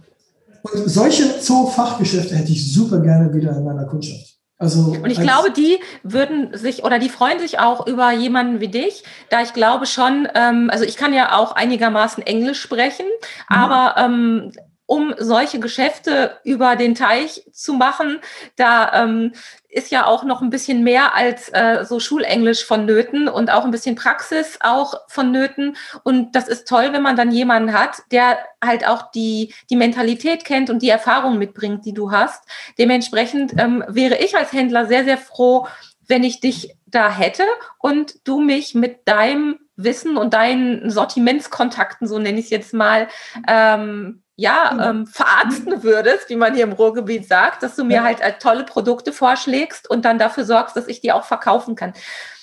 [0.63, 4.31] und solche Zoo-Fachgeschäfte hätte ich super gerne wieder in meiner Kundschaft.
[4.61, 8.67] Also und ich glaube, die würden sich oder die freuen sich auch über jemanden wie
[8.67, 13.07] dich, da ich glaube schon, ähm, also ich kann ja auch einigermaßen Englisch sprechen,
[13.49, 13.55] mhm.
[13.55, 14.51] aber ähm,
[14.91, 18.19] um solche Geschäfte über den Teich zu machen,
[18.57, 19.31] da ähm,
[19.69, 23.71] ist ja auch noch ein bisschen mehr als äh, so Schulenglisch vonnöten und auch ein
[23.71, 25.77] bisschen Praxis auch vonnöten.
[26.03, 30.43] Und das ist toll, wenn man dann jemanden hat, der halt auch die, die Mentalität
[30.43, 32.43] kennt und die Erfahrung mitbringt, die du hast.
[32.77, 35.67] Dementsprechend ähm, wäre ich als Händler sehr, sehr froh,
[36.05, 37.45] wenn ich dich da hätte
[37.79, 43.07] und du mich mit deinem Wissen und deinen Sortimentskontakten, so nenne ich es jetzt mal,
[43.47, 48.03] ähm, ja, ähm, verarzten würdest, wie man hier im Ruhrgebiet sagt, dass du mir ja.
[48.03, 51.93] halt äh, tolle Produkte vorschlägst und dann dafür sorgst, dass ich die auch verkaufen kann.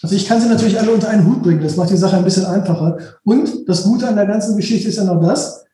[0.03, 2.25] Also ich kann sie natürlich alle unter einen Hut bringen, das macht die Sache ein
[2.25, 2.99] bisschen einfacher.
[3.25, 5.65] Und das Gute an der ganzen Geschichte ist ja noch das,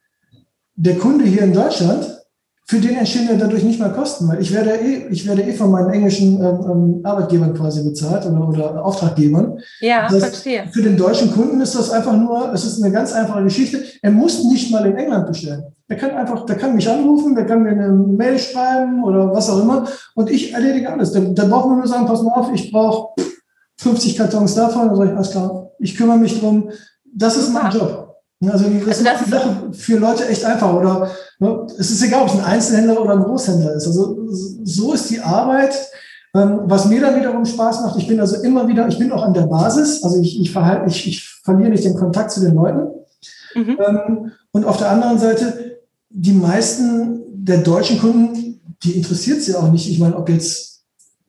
[0.77, 2.07] der Kunde hier in Deutschland
[2.67, 5.53] für den entstehen ja dadurch nicht mal Kosten, weil ich werde eh, ich werde eh
[5.53, 9.59] von meinen englischen ähm, ähm Arbeitgebern quasi bezahlt oder, oder Auftraggebern.
[9.81, 10.65] Ja, das verstehe.
[10.73, 13.85] Für den deutschen Kunden ist das einfach nur, es ist eine ganz einfache Geschichte.
[14.01, 15.74] Er muss nicht mal in England bestellen.
[15.89, 19.51] Er kann einfach, der kann mich anrufen, der kann mir eine Mail schreiben oder was
[19.51, 21.13] auch immer und ich erledige alles.
[21.13, 23.21] Da, da braucht man nur sagen, pass mal auf, ich brauche
[23.79, 26.71] 50 Kartons davon, dann sage ich, alles klar, ich kümmere mich drum.
[27.05, 28.05] Das ist mein Job.
[28.51, 30.75] Also das, also das ist Sache für Leute echt einfach.
[30.75, 33.87] Oder ne, es ist egal, ob es ein Einzelhändler oder ein Großhändler ist.
[33.87, 35.75] Also so ist die Arbeit.
[36.35, 39.23] Ähm, was mir dann wiederum Spaß macht, ich bin also immer wieder, ich bin auch
[39.23, 42.57] an der Basis, also ich, ich, verhalte, ich, ich verliere nicht den Kontakt zu den
[42.57, 42.89] Leuten.
[43.55, 43.79] Mhm.
[43.79, 45.74] Ähm, und auf der anderen Seite,
[46.17, 49.91] die meisten der deutschen Kunden, die interessiert sie auch nicht.
[49.91, 50.85] Ich meine, ob jetzt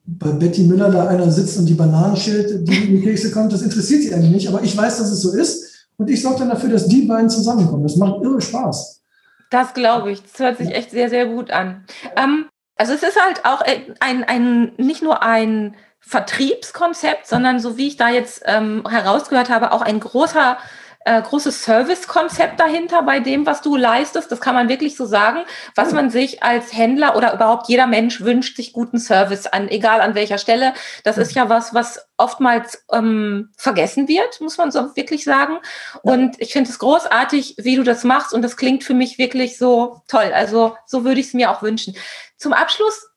[0.05, 3.51] bei Betty Müller da einer sitzt und die Bananen schält, die in die Kekse kommt,
[3.51, 4.47] das interessiert sie eigentlich nicht.
[4.47, 5.87] Aber ich weiß, dass es so ist.
[5.97, 7.81] Und ich sorge dann dafür, dass die beiden zusammenkommen.
[7.83, 9.01] Das macht irre Spaß.
[9.49, 10.21] Das glaube ich.
[10.21, 11.85] Das hört sich echt sehr, sehr gut an.
[12.15, 13.61] Ähm, also es ist halt auch
[14.01, 19.71] ein, ein, nicht nur ein Vertriebskonzept, sondern so wie ich da jetzt ähm, herausgehört habe,
[19.71, 20.57] auch ein großer
[21.05, 24.31] äh, großes Servicekonzept dahinter bei dem, was du leistest.
[24.31, 25.43] Das kann man wirklich so sagen,
[25.75, 30.01] was man sich als Händler oder überhaupt jeder Mensch wünscht, sich guten Service an, egal
[30.01, 30.73] an welcher Stelle.
[31.03, 35.59] Das ist ja was, was oftmals ähm, vergessen wird, muss man so wirklich sagen.
[36.01, 38.33] Und ich finde es großartig, wie du das machst.
[38.33, 40.31] Und das klingt für mich wirklich so toll.
[40.33, 41.95] Also so würde ich es mir auch wünschen.
[42.37, 43.09] Zum Abschluss,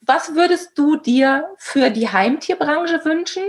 [0.00, 3.42] was würdest du dir für die Heimtierbranche wünschen,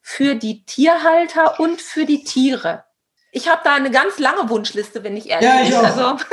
[0.00, 2.84] für die Tierhalter und für die Tiere?
[3.36, 5.72] Ich habe da eine ganz lange Wunschliste, wenn ich ehrlich bin.
[5.72, 6.24] Ja, also.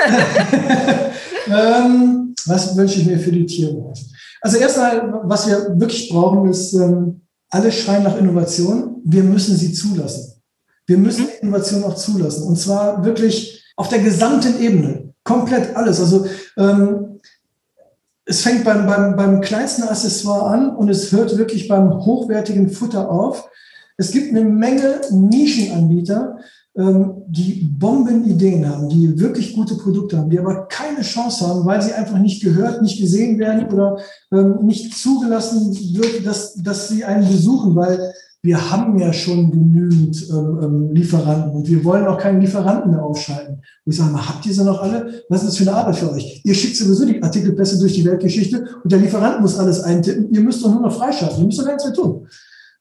[1.48, 3.92] ähm, was wünsche ich mir für die Tiere?
[4.40, 9.02] Also erstmal, was wir wirklich brauchen, ist, ähm, alle schreien nach Innovation.
[9.04, 10.44] Wir müssen sie zulassen.
[10.86, 11.32] Wir müssen mhm.
[11.42, 12.44] Innovation auch zulassen.
[12.44, 15.14] Und zwar wirklich auf der gesamten Ebene.
[15.24, 16.00] Komplett alles.
[16.00, 16.28] Also
[16.58, 17.20] ähm,
[18.26, 23.10] es fängt beim, beim, beim kleinsten Accessoire an und es hört wirklich beim hochwertigen Futter
[23.10, 23.50] auf.
[23.98, 26.38] Es gibt eine Menge Nischenanbieter,
[26.74, 31.92] die Bombenideen haben, die wirklich gute Produkte haben, die aber keine Chance haben, weil sie
[31.92, 33.98] einfach nicht gehört, nicht gesehen werden oder
[34.32, 40.30] ähm, nicht zugelassen wird, dass, dass sie einen besuchen, weil wir haben ja schon genügend
[40.30, 43.62] ähm, ähm Lieferanten und wir wollen auch keinen Lieferanten mehr aufschalten.
[43.86, 45.24] Ich sage mal, habt ihr sie noch alle?
[45.28, 46.42] Was ist das für eine Arbeit für euch?
[46.44, 50.34] Ihr schickt sowieso die Artikelpässe durch die Weltgeschichte und der Lieferant muss alles eintippen.
[50.34, 51.40] Ihr müsst doch nur noch freischalten.
[51.40, 52.28] Ihr müsst doch gar nichts mehr tun.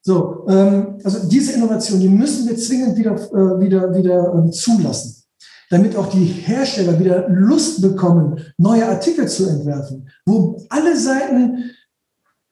[0.03, 5.23] So, ähm, also diese Innovation, die müssen wir zwingend wieder, äh, wieder, wieder äh, zulassen,
[5.69, 11.71] damit auch die Hersteller wieder Lust bekommen, neue Artikel zu entwerfen, wo alle Seiten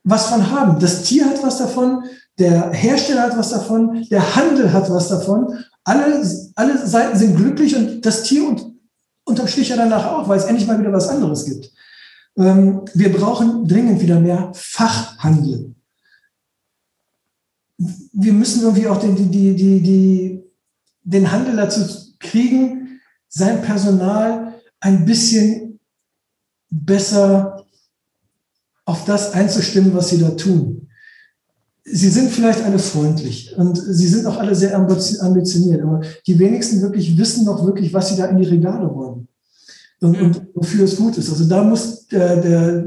[0.04, 0.80] was von haben.
[0.80, 2.04] Das Tier hat was davon,
[2.38, 5.58] der Hersteller hat was davon, der Handel hat was davon.
[5.84, 6.24] Alle,
[6.56, 8.64] alle Seiten sind glücklich und das Tier und
[9.26, 11.72] unterm Strich ja danach auch, weil es endlich mal wieder was anderes gibt.
[12.38, 15.76] Ähm, wir brauchen dringend wieder mehr Fachhandel
[17.80, 20.44] wir müssen irgendwie auch den, die, die, die,
[21.04, 21.82] den Handel dazu
[22.20, 23.00] kriegen,
[23.30, 25.80] sein Personal ein bisschen
[26.70, 27.66] besser
[28.86, 30.88] auf das einzustimmen, was sie da tun.
[31.84, 36.82] Sie sind vielleicht alle freundlich und sie sind auch alle sehr ambitioniert, aber die wenigsten
[36.82, 39.28] wirklich wissen noch wirklich, was sie da in die Regale wollen
[40.02, 41.30] und, und wofür es gut ist.
[41.30, 42.86] Also da muss der, der,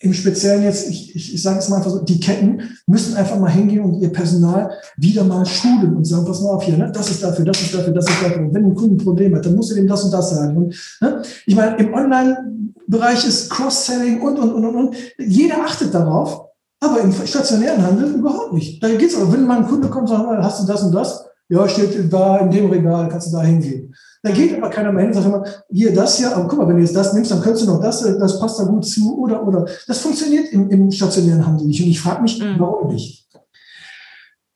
[0.00, 3.38] im Speziellen jetzt, ich, ich, ich sage es mal einfach so, die Ketten müssen einfach
[3.38, 6.90] mal hingehen und ihr Personal wieder mal schulen und sagen, pass mal auf hier, ne,
[6.92, 8.42] das ist dafür, das ist dafür, das ist dafür.
[8.42, 10.56] Und wenn ein Kunde ein Problem hat, dann musst du dem das und das sagen.
[10.56, 14.96] Und, ne, ich meine, im Online-Bereich ist Cross-Selling und, und, und, und, und.
[15.18, 16.46] Jeder achtet darauf,
[16.80, 18.80] aber im stationären Handel überhaupt nicht.
[18.80, 21.24] Da geht's aber, wenn mal ein Kunde kommt und sagt, hast du das und das?
[21.48, 23.94] Ja, steht da in dem Regal, kannst du da hingehen.
[24.22, 26.68] Da geht aber keiner mehr hin und sagt immer, hier das hier, aber guck mal,
[26.68, 29.18] wenn du jetzt das nimmst, dann könntest du noch das, das passt da gut zu
[29.18, 29.66] oder oder.
[29.86, 31.82] Das funktioniert im, im stationären Handel nicht.
[31.82, 32.56] Und ich frage mich, mhm.
[32.58, 33.28] warum nicht?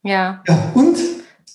[0.03, 0.43] Ja.
[0.45, 0.71] ja.
[0.73, 0.97] Und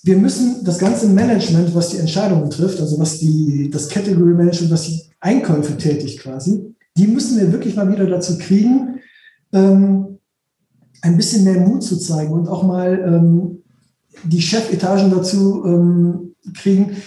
[0.03, 4.71] wir müssen das ganze Management, was die Entscheidungen trifft, also was die, das Category Management,
[4.71, 8.99] was die Einkäufe tätigt quasi, die müssen wir wirklich mal wieder dazu kriegen,
[9.53, 10.19] ähm,
[11.01, 13.63] ein bisschen mehr Mut zu zeigen und auch mal ähm,
[14.23, 16.97] die Chefetagen dazu ähm, kriegen,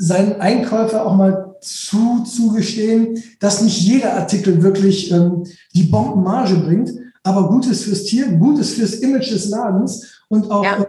[0.00, 5.44] seinen Einkäufer auch mal zu, zugestehen, dass nicht jeder Artikel wirklich ähm,
[5.74, 6.90] die Bombenmarge bringt,
[7.22, 10.78] aber Gutes fürs Tier, Gutes fürs Image des Ladens und auch ja.
[10.78, 10.86] äh,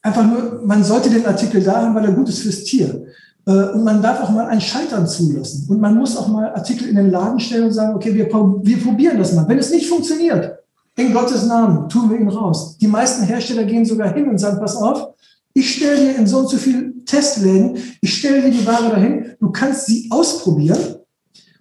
[0.00, 3.04] einfach nur, man sollte den Artikel da haben, weil er gut ist fürs Tier.
[3.46, 5.66] Äh, und man darf auch mal ein Scheitern zulassen.
[5.68, 8.82] Und man muss auch mal Artikel in den Laden stellen und sagen, okay, wir, wir
[8.82, 9.46] probieren das mal.
[9.46, 10.58] Wenn es nicht funktioniert,
[10.96, 12.78] in Gottes Namen, tun wir ihn raus.
[12.78, 15.08] Die meisten Hersteller gehen sogar hin und sagen, pass auf,
[15.52, 19.36] ich stelle dir in so und so viel Testläden, ich stelle dir die Ware dahin,
[19.38, 20.96] du kannst sie ausprobieren.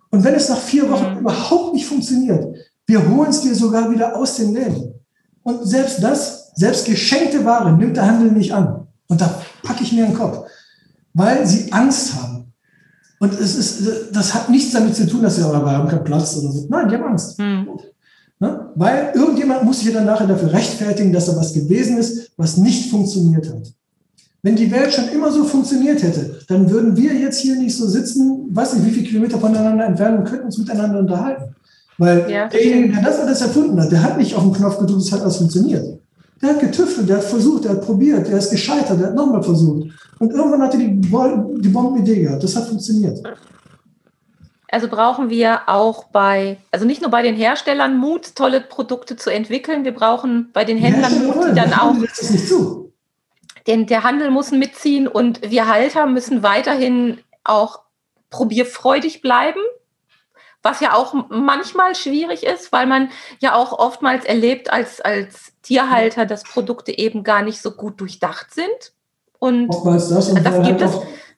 [0.10, 1.20] Und wenn es nach vier Wochen mhm.
[1.20, 2.56] überhaupt nicht funktioniert,
[2.88, 4.93] wir holen es dir sogar wieder aus den Läden.
[5.43, 8.88] Und selbst das, selbst geschenkte Ware nimmt der Handel nicht an.
[9.08, 10.47] Und da packe ich mir den Kopf,
[11.14, 12.54] weil sie Angst haben.
[13.20, 16.38] Und es ist, das hat nichts damit zu tun, dass sie aber haben keinen Platz
[16.38, 16.66] oder so.
[16.70, 17.38] Nein, die haben Angst.
[17.38, 17.68] Mhm.
[18.39, 18.72] Ne?
[18.76, 22.89] Weil irgendjemand muss sich dann nachher dafür rechtfertigen, dass da was gewesen ist, was nicht
[22.89, 23.74] funktioniert hat.
[24.43, 27.87] Wenn die Welt schon immer so funktioniert hätte, dann würden wir jetzt hier nicht so
[27.87, 31.55] sitzen, weiß nicht, wie viele Kilometer voneinander entfernt und könnten uns miteinander unterhalten.
[31.99, 35.03] Weil ja, derjenige, der das alles erfunden hat, der hat nicht auf den Knopf gedrückt,
[35.03, 35.99] es hat alles funktioniert.
[36.41, 39.43] Der hat getüftelt, der hat versucht, der hat probiert, der ist gescheitert, der hat nochmal
[39.43, 39.89] versucht.
[40.17, 42.43] Und irgendwann hat er die, die Bombenidee gehabt.
[42.43, 43.21] Das hat funktioniert.
[44.71, 49.29] Also brauchen wir auch bei, also nicht nur bei den Herstellern Mut, tolle Produkte zu
[49.29, 51.93] entwickeln, wir brauchen bei den Händlern Mut, die dann auch.
[51.99, 52.90] Das nicht zu.
[53.68, 57.82] Denn der Handel muss mitziehen und wir Halter müssen weiterhin auch
[58.30, 59.59] probierfreudig bleiben,
[60.64, 63.09] was ja auch manchmal schwierig ist, weil man
[63.39, 68.53] ja auch oftmals erlebt als, als Tierhalter, dass Produkte eben gar nicht so gut durchdacht
[68.53, 68.93] sind.
[69.39, 70.91] Und oftmals das, und das gibt es.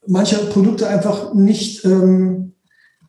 [0.06, 2.54] Manche Produkte einfach nicht, ähm,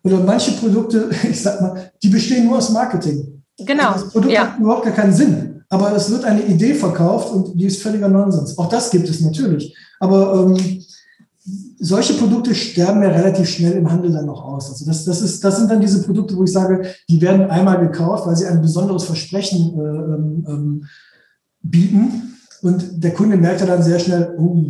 [0.04, 3.42] oder manche Produkte, ich sag mal, die bestehen nur aus Marketing.
[3.58, 3.90] Genau.
[3.90, 4.52] Also das Produkt ja.
[4.52, 5.53] hat überhaupt gar keinen Sinn.
[5.68, 8.56] Aber es wird eine Idee verkauft und die ist völliger Nonsens.
[8.58, 9.74] Auch das gibt es natürlich.
[9.98, 10.84] Aber ähm,
[11.78, 14.70] solche Produkte sterben ja relativ schnell im Handel dann noch aus.
[14.70, 17.80] Also das, das, ist, das sind dann diese Produkte, wo ich sage, die werden einmal
[17.80, 20.84] gekauft, weil sie ein besonderes Versprechen äh, ähm, ähm
[21.62, 22.36] bieten.
[22.62, 24.64] Und der Kunde merkt ja dann sehr schnell, oh,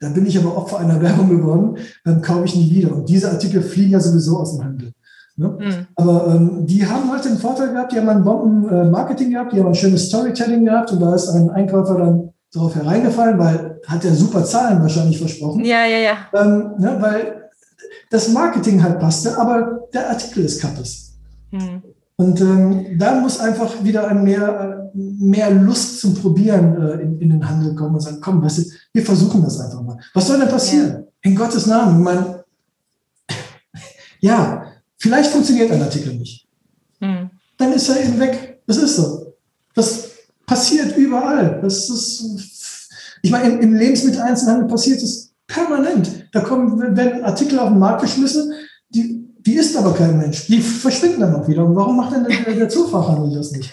[0.00, 2.94] da bin ich aber Opfer einer Werbung geworden, dann kaufe ich nie wieder.
[2.94, 4.92] Und diese Artikel fliegen ja sowieso aus dem Handel.
[5.40, 5.56] Ne?
[5.58, 5.86] Mhm.
[5.96, 9.60] Aber ähm, die haben halt den Vorteil gehabt, die haben ein Bomben-Marketing äh, gehabt, die
[9.60, 14.04] haben ein schönes Storytelling gehabt und da ist ein Einkäufer dann darauf hereingefallen, weil hat
[14.04, 15.64] er super Zahlen wahrscheinlich versprochen.
[15.64, 16.12] Ja, ja, ja.
[16.34, 17.48] Ähm, ne, weil
[18.10, 21.14] das Marketing halt passte, aber der Artikel ist kappes.
[21.52, 21.82] Mhm.
[22.16, 27.30] Und ähm, da muss einfach wieder ein mehr, mehr Lust zum Probieren äh, in, in,
[27.30, 28.62] den Handel kommen und sagen, komm, weißt du,
[28.92, 29.96] wir versuchen das einfach mal.
[30.12, 30.90] Was soll denn passieren?
[30.90, 31.02] Ja.
[31.22, 31.96] In Gottes Namen.
[31.96, 32.44] Ich meine,
[34.20, 34.69] ja,
[35.00, 36.46] vielleicht funktioniert ein Artikel nicht.
[37.00, 37.30] Mhm.
[37.58, 38.62] Dann ist er eben weg.
[38.66, 39.34] Das ist so.
[39.74, 40.10] Das
[40.46, 41.60] passiert überall.
[41.62, 42.88] Das ist,
[43.22, 46.28] ich meine, im, im Lebensmitteleinzelhandel passiert es permanent.
[46.32, 48.52] Da kommen, werden Artikel auf den Markt geschmissen,
[48.90, 50.46] die, die ist aber kein Mensch.
[50.46, 51.64] Die verschwinden dann auch wieder.
[51.64, 53.72] Und warum macht denn der, der Zufachhandel das nicht?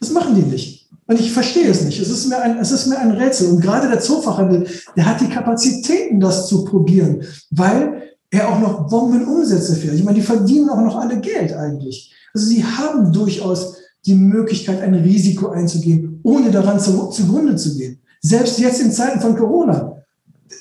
[0.00, 0.88] Das machen die nicht.
[1.06, 2.00] Und ich verstehe es nicht.
[2.00, 3.48] Es ist mir ein, es ist mir ein Rätsel.
[3.50, 8.88] Und gerade der Zoofachhandel, der hat die Kapazitäten, das zu probieren, weil er auch noch
[8.88, 9.94] Bombenumsätze fährt.
[9.94, 12.12] Ich meine, die verdienen auch noch alle Geld eigentlich.
[12.34, 18.00] Also sie haben durchaus die Möglichkeit, ein Risiko einzugehen, ohne daran zu, zugrunde zu gehen.
[18.20, 19.96] Selbst jetzt in Zeiten von Corona.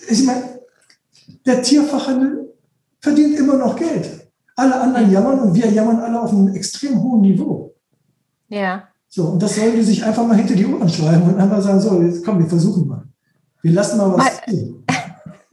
[0.10, 0.44] Ich meine,
[1.46, 2.54] der Tierfachhandel
[3.00, 4.30] verdient immer noch Geld.
[4.56, 7.76] Alle anderen jammern und wir jammern alle auf einem extrem hohen Niveau.
[8.48, 8.88] Ja.
[9.10, 11.80] So, und das sollen die sich einfach mal hinter die Ohren schreiben und einfach sagen,
[11.80, 13.04] so, jetzt komm, wir versuchen mal.
[13.62, 14.85] Wir lassen mal was mal,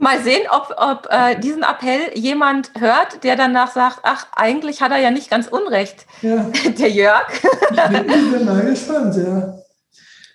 [0.03, 4.91] mal sehen, ob, ob äh, diesen Appell jemand hört, der danach sagt, ach, eigentlich hat
[4.91, 6.51] er ja nicht ganz Unrecht, ja.
[6.79, 7.27] der Jörg.
[7.33, 9.55] ich, bin, mal gespannt, ja.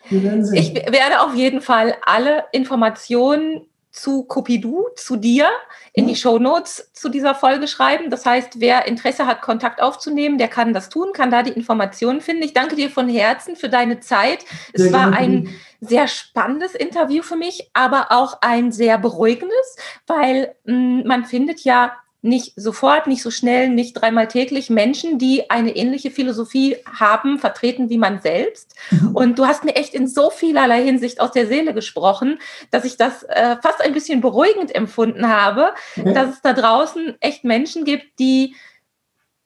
[0.09, 3.67] Ich werde auf jeden Fall alle Informationen
[3.97, 5.49] zu Copidu, zu dir,
[5.93, 6.17] in die mhm.
[6.17, 8.09] Show Notes zu dieser Folge schreiben.
[8.09, 12.21] Das heißt, wer Interesse hat, Kontakt aufzunehmen, der kann das tun, kann da die Informationen
[12.21, 12.43] finden.
[12.43, 14.45] Ich danke dir von Herzen für deine Zeit.
[14.73, 15.49] Es sehr war ein
[15.81, 21.61] sehr spannendes Interview für mich, aber auch ein sehr beruhigendes, weil mh, mm, man findet
[21.61, 21.93] ja
[22.27, 27.89] nicht sofort, nicht so schnell, nicht dreimal täglich Menschen, die eine ähnliche Philosophie haben, vertreten
[27.89, 28.75] wie man selbst.
[28.91, 29.15] Mhm.
[29.15, 32.39] Und du hast mir echt in so vielerlei Hinsicht aus der Seele gesprochen,
[32.71, 36.13] dass ich das äh, fast ein bisschen beruhigend empfunden habe, mhm.
[36.13, 38.55] dass es da draußen echt Menschen gibt, die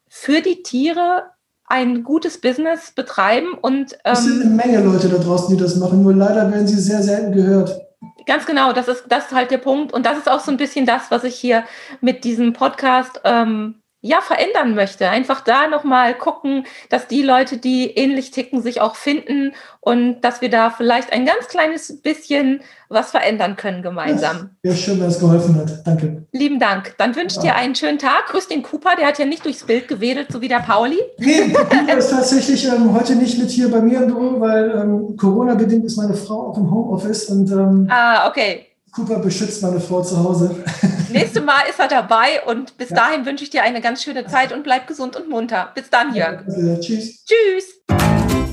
[0.10, 1.32] für die Tiere
[1.66, 5.78] ein gutes Business betreiben und ähm, es sind eine Menge Leute da draußen, die das
[5.78, 7.91] machen, nur leider werden sie sehr selten gehört.
[8.26, 9.94] Ganz genau, das ist, das ist halt der Punkt.
[9.94, 11.66] Und das ist auch so ein bisschen das, was ich hier
[12.02, 15.10] mit diesem Podcast ähm, ja, verändern möchte.
[15.10, 20.42] Einfach da nochmal gucken, dass die Leute, die ähnlich ticken, sich auch finden und dass
[20.42, 24.50] wir da vielleicht ein ganz kleines bisschen was verändern können gemeinsam.
[24.64, 25.86] Ja, schön, dass es geholfen hat.
[25.86, 26.26] Danke.
[26.32, 26.96] Lieben Dank.
[26.98, 28.28] Dann wünsche ich dir einen schönen Tag.
[28.28, 31.00] Grüß den Cooper, der hat ja nicht durchs Bild gewedelt, so wie der Pauli.
[31.20, 34.72] Nee, der Cooper ist tatsächlich ähm, heute nicht mit hier bei mir im Büro, weil
[34.72, 38.71] ähm, Corona-bedingt ist meine Frau auch im Homeoffice und ähm, ah, okay.
[38.92, 40.64] Cooper beschützt meine Frau zu Hause.
[41.12, 42.98] Nächstes Mal ist er dabei und bis ja.
[42.98, 45.72] dahin wünsche ich dir eine ganz schöne Zeit und bleib gesund und munter.
[45.76, 46.42] Bis dann, Jörg.
[46.48, 47.24] Ja, tschüss.
[47.26, 47.66] Tschüss.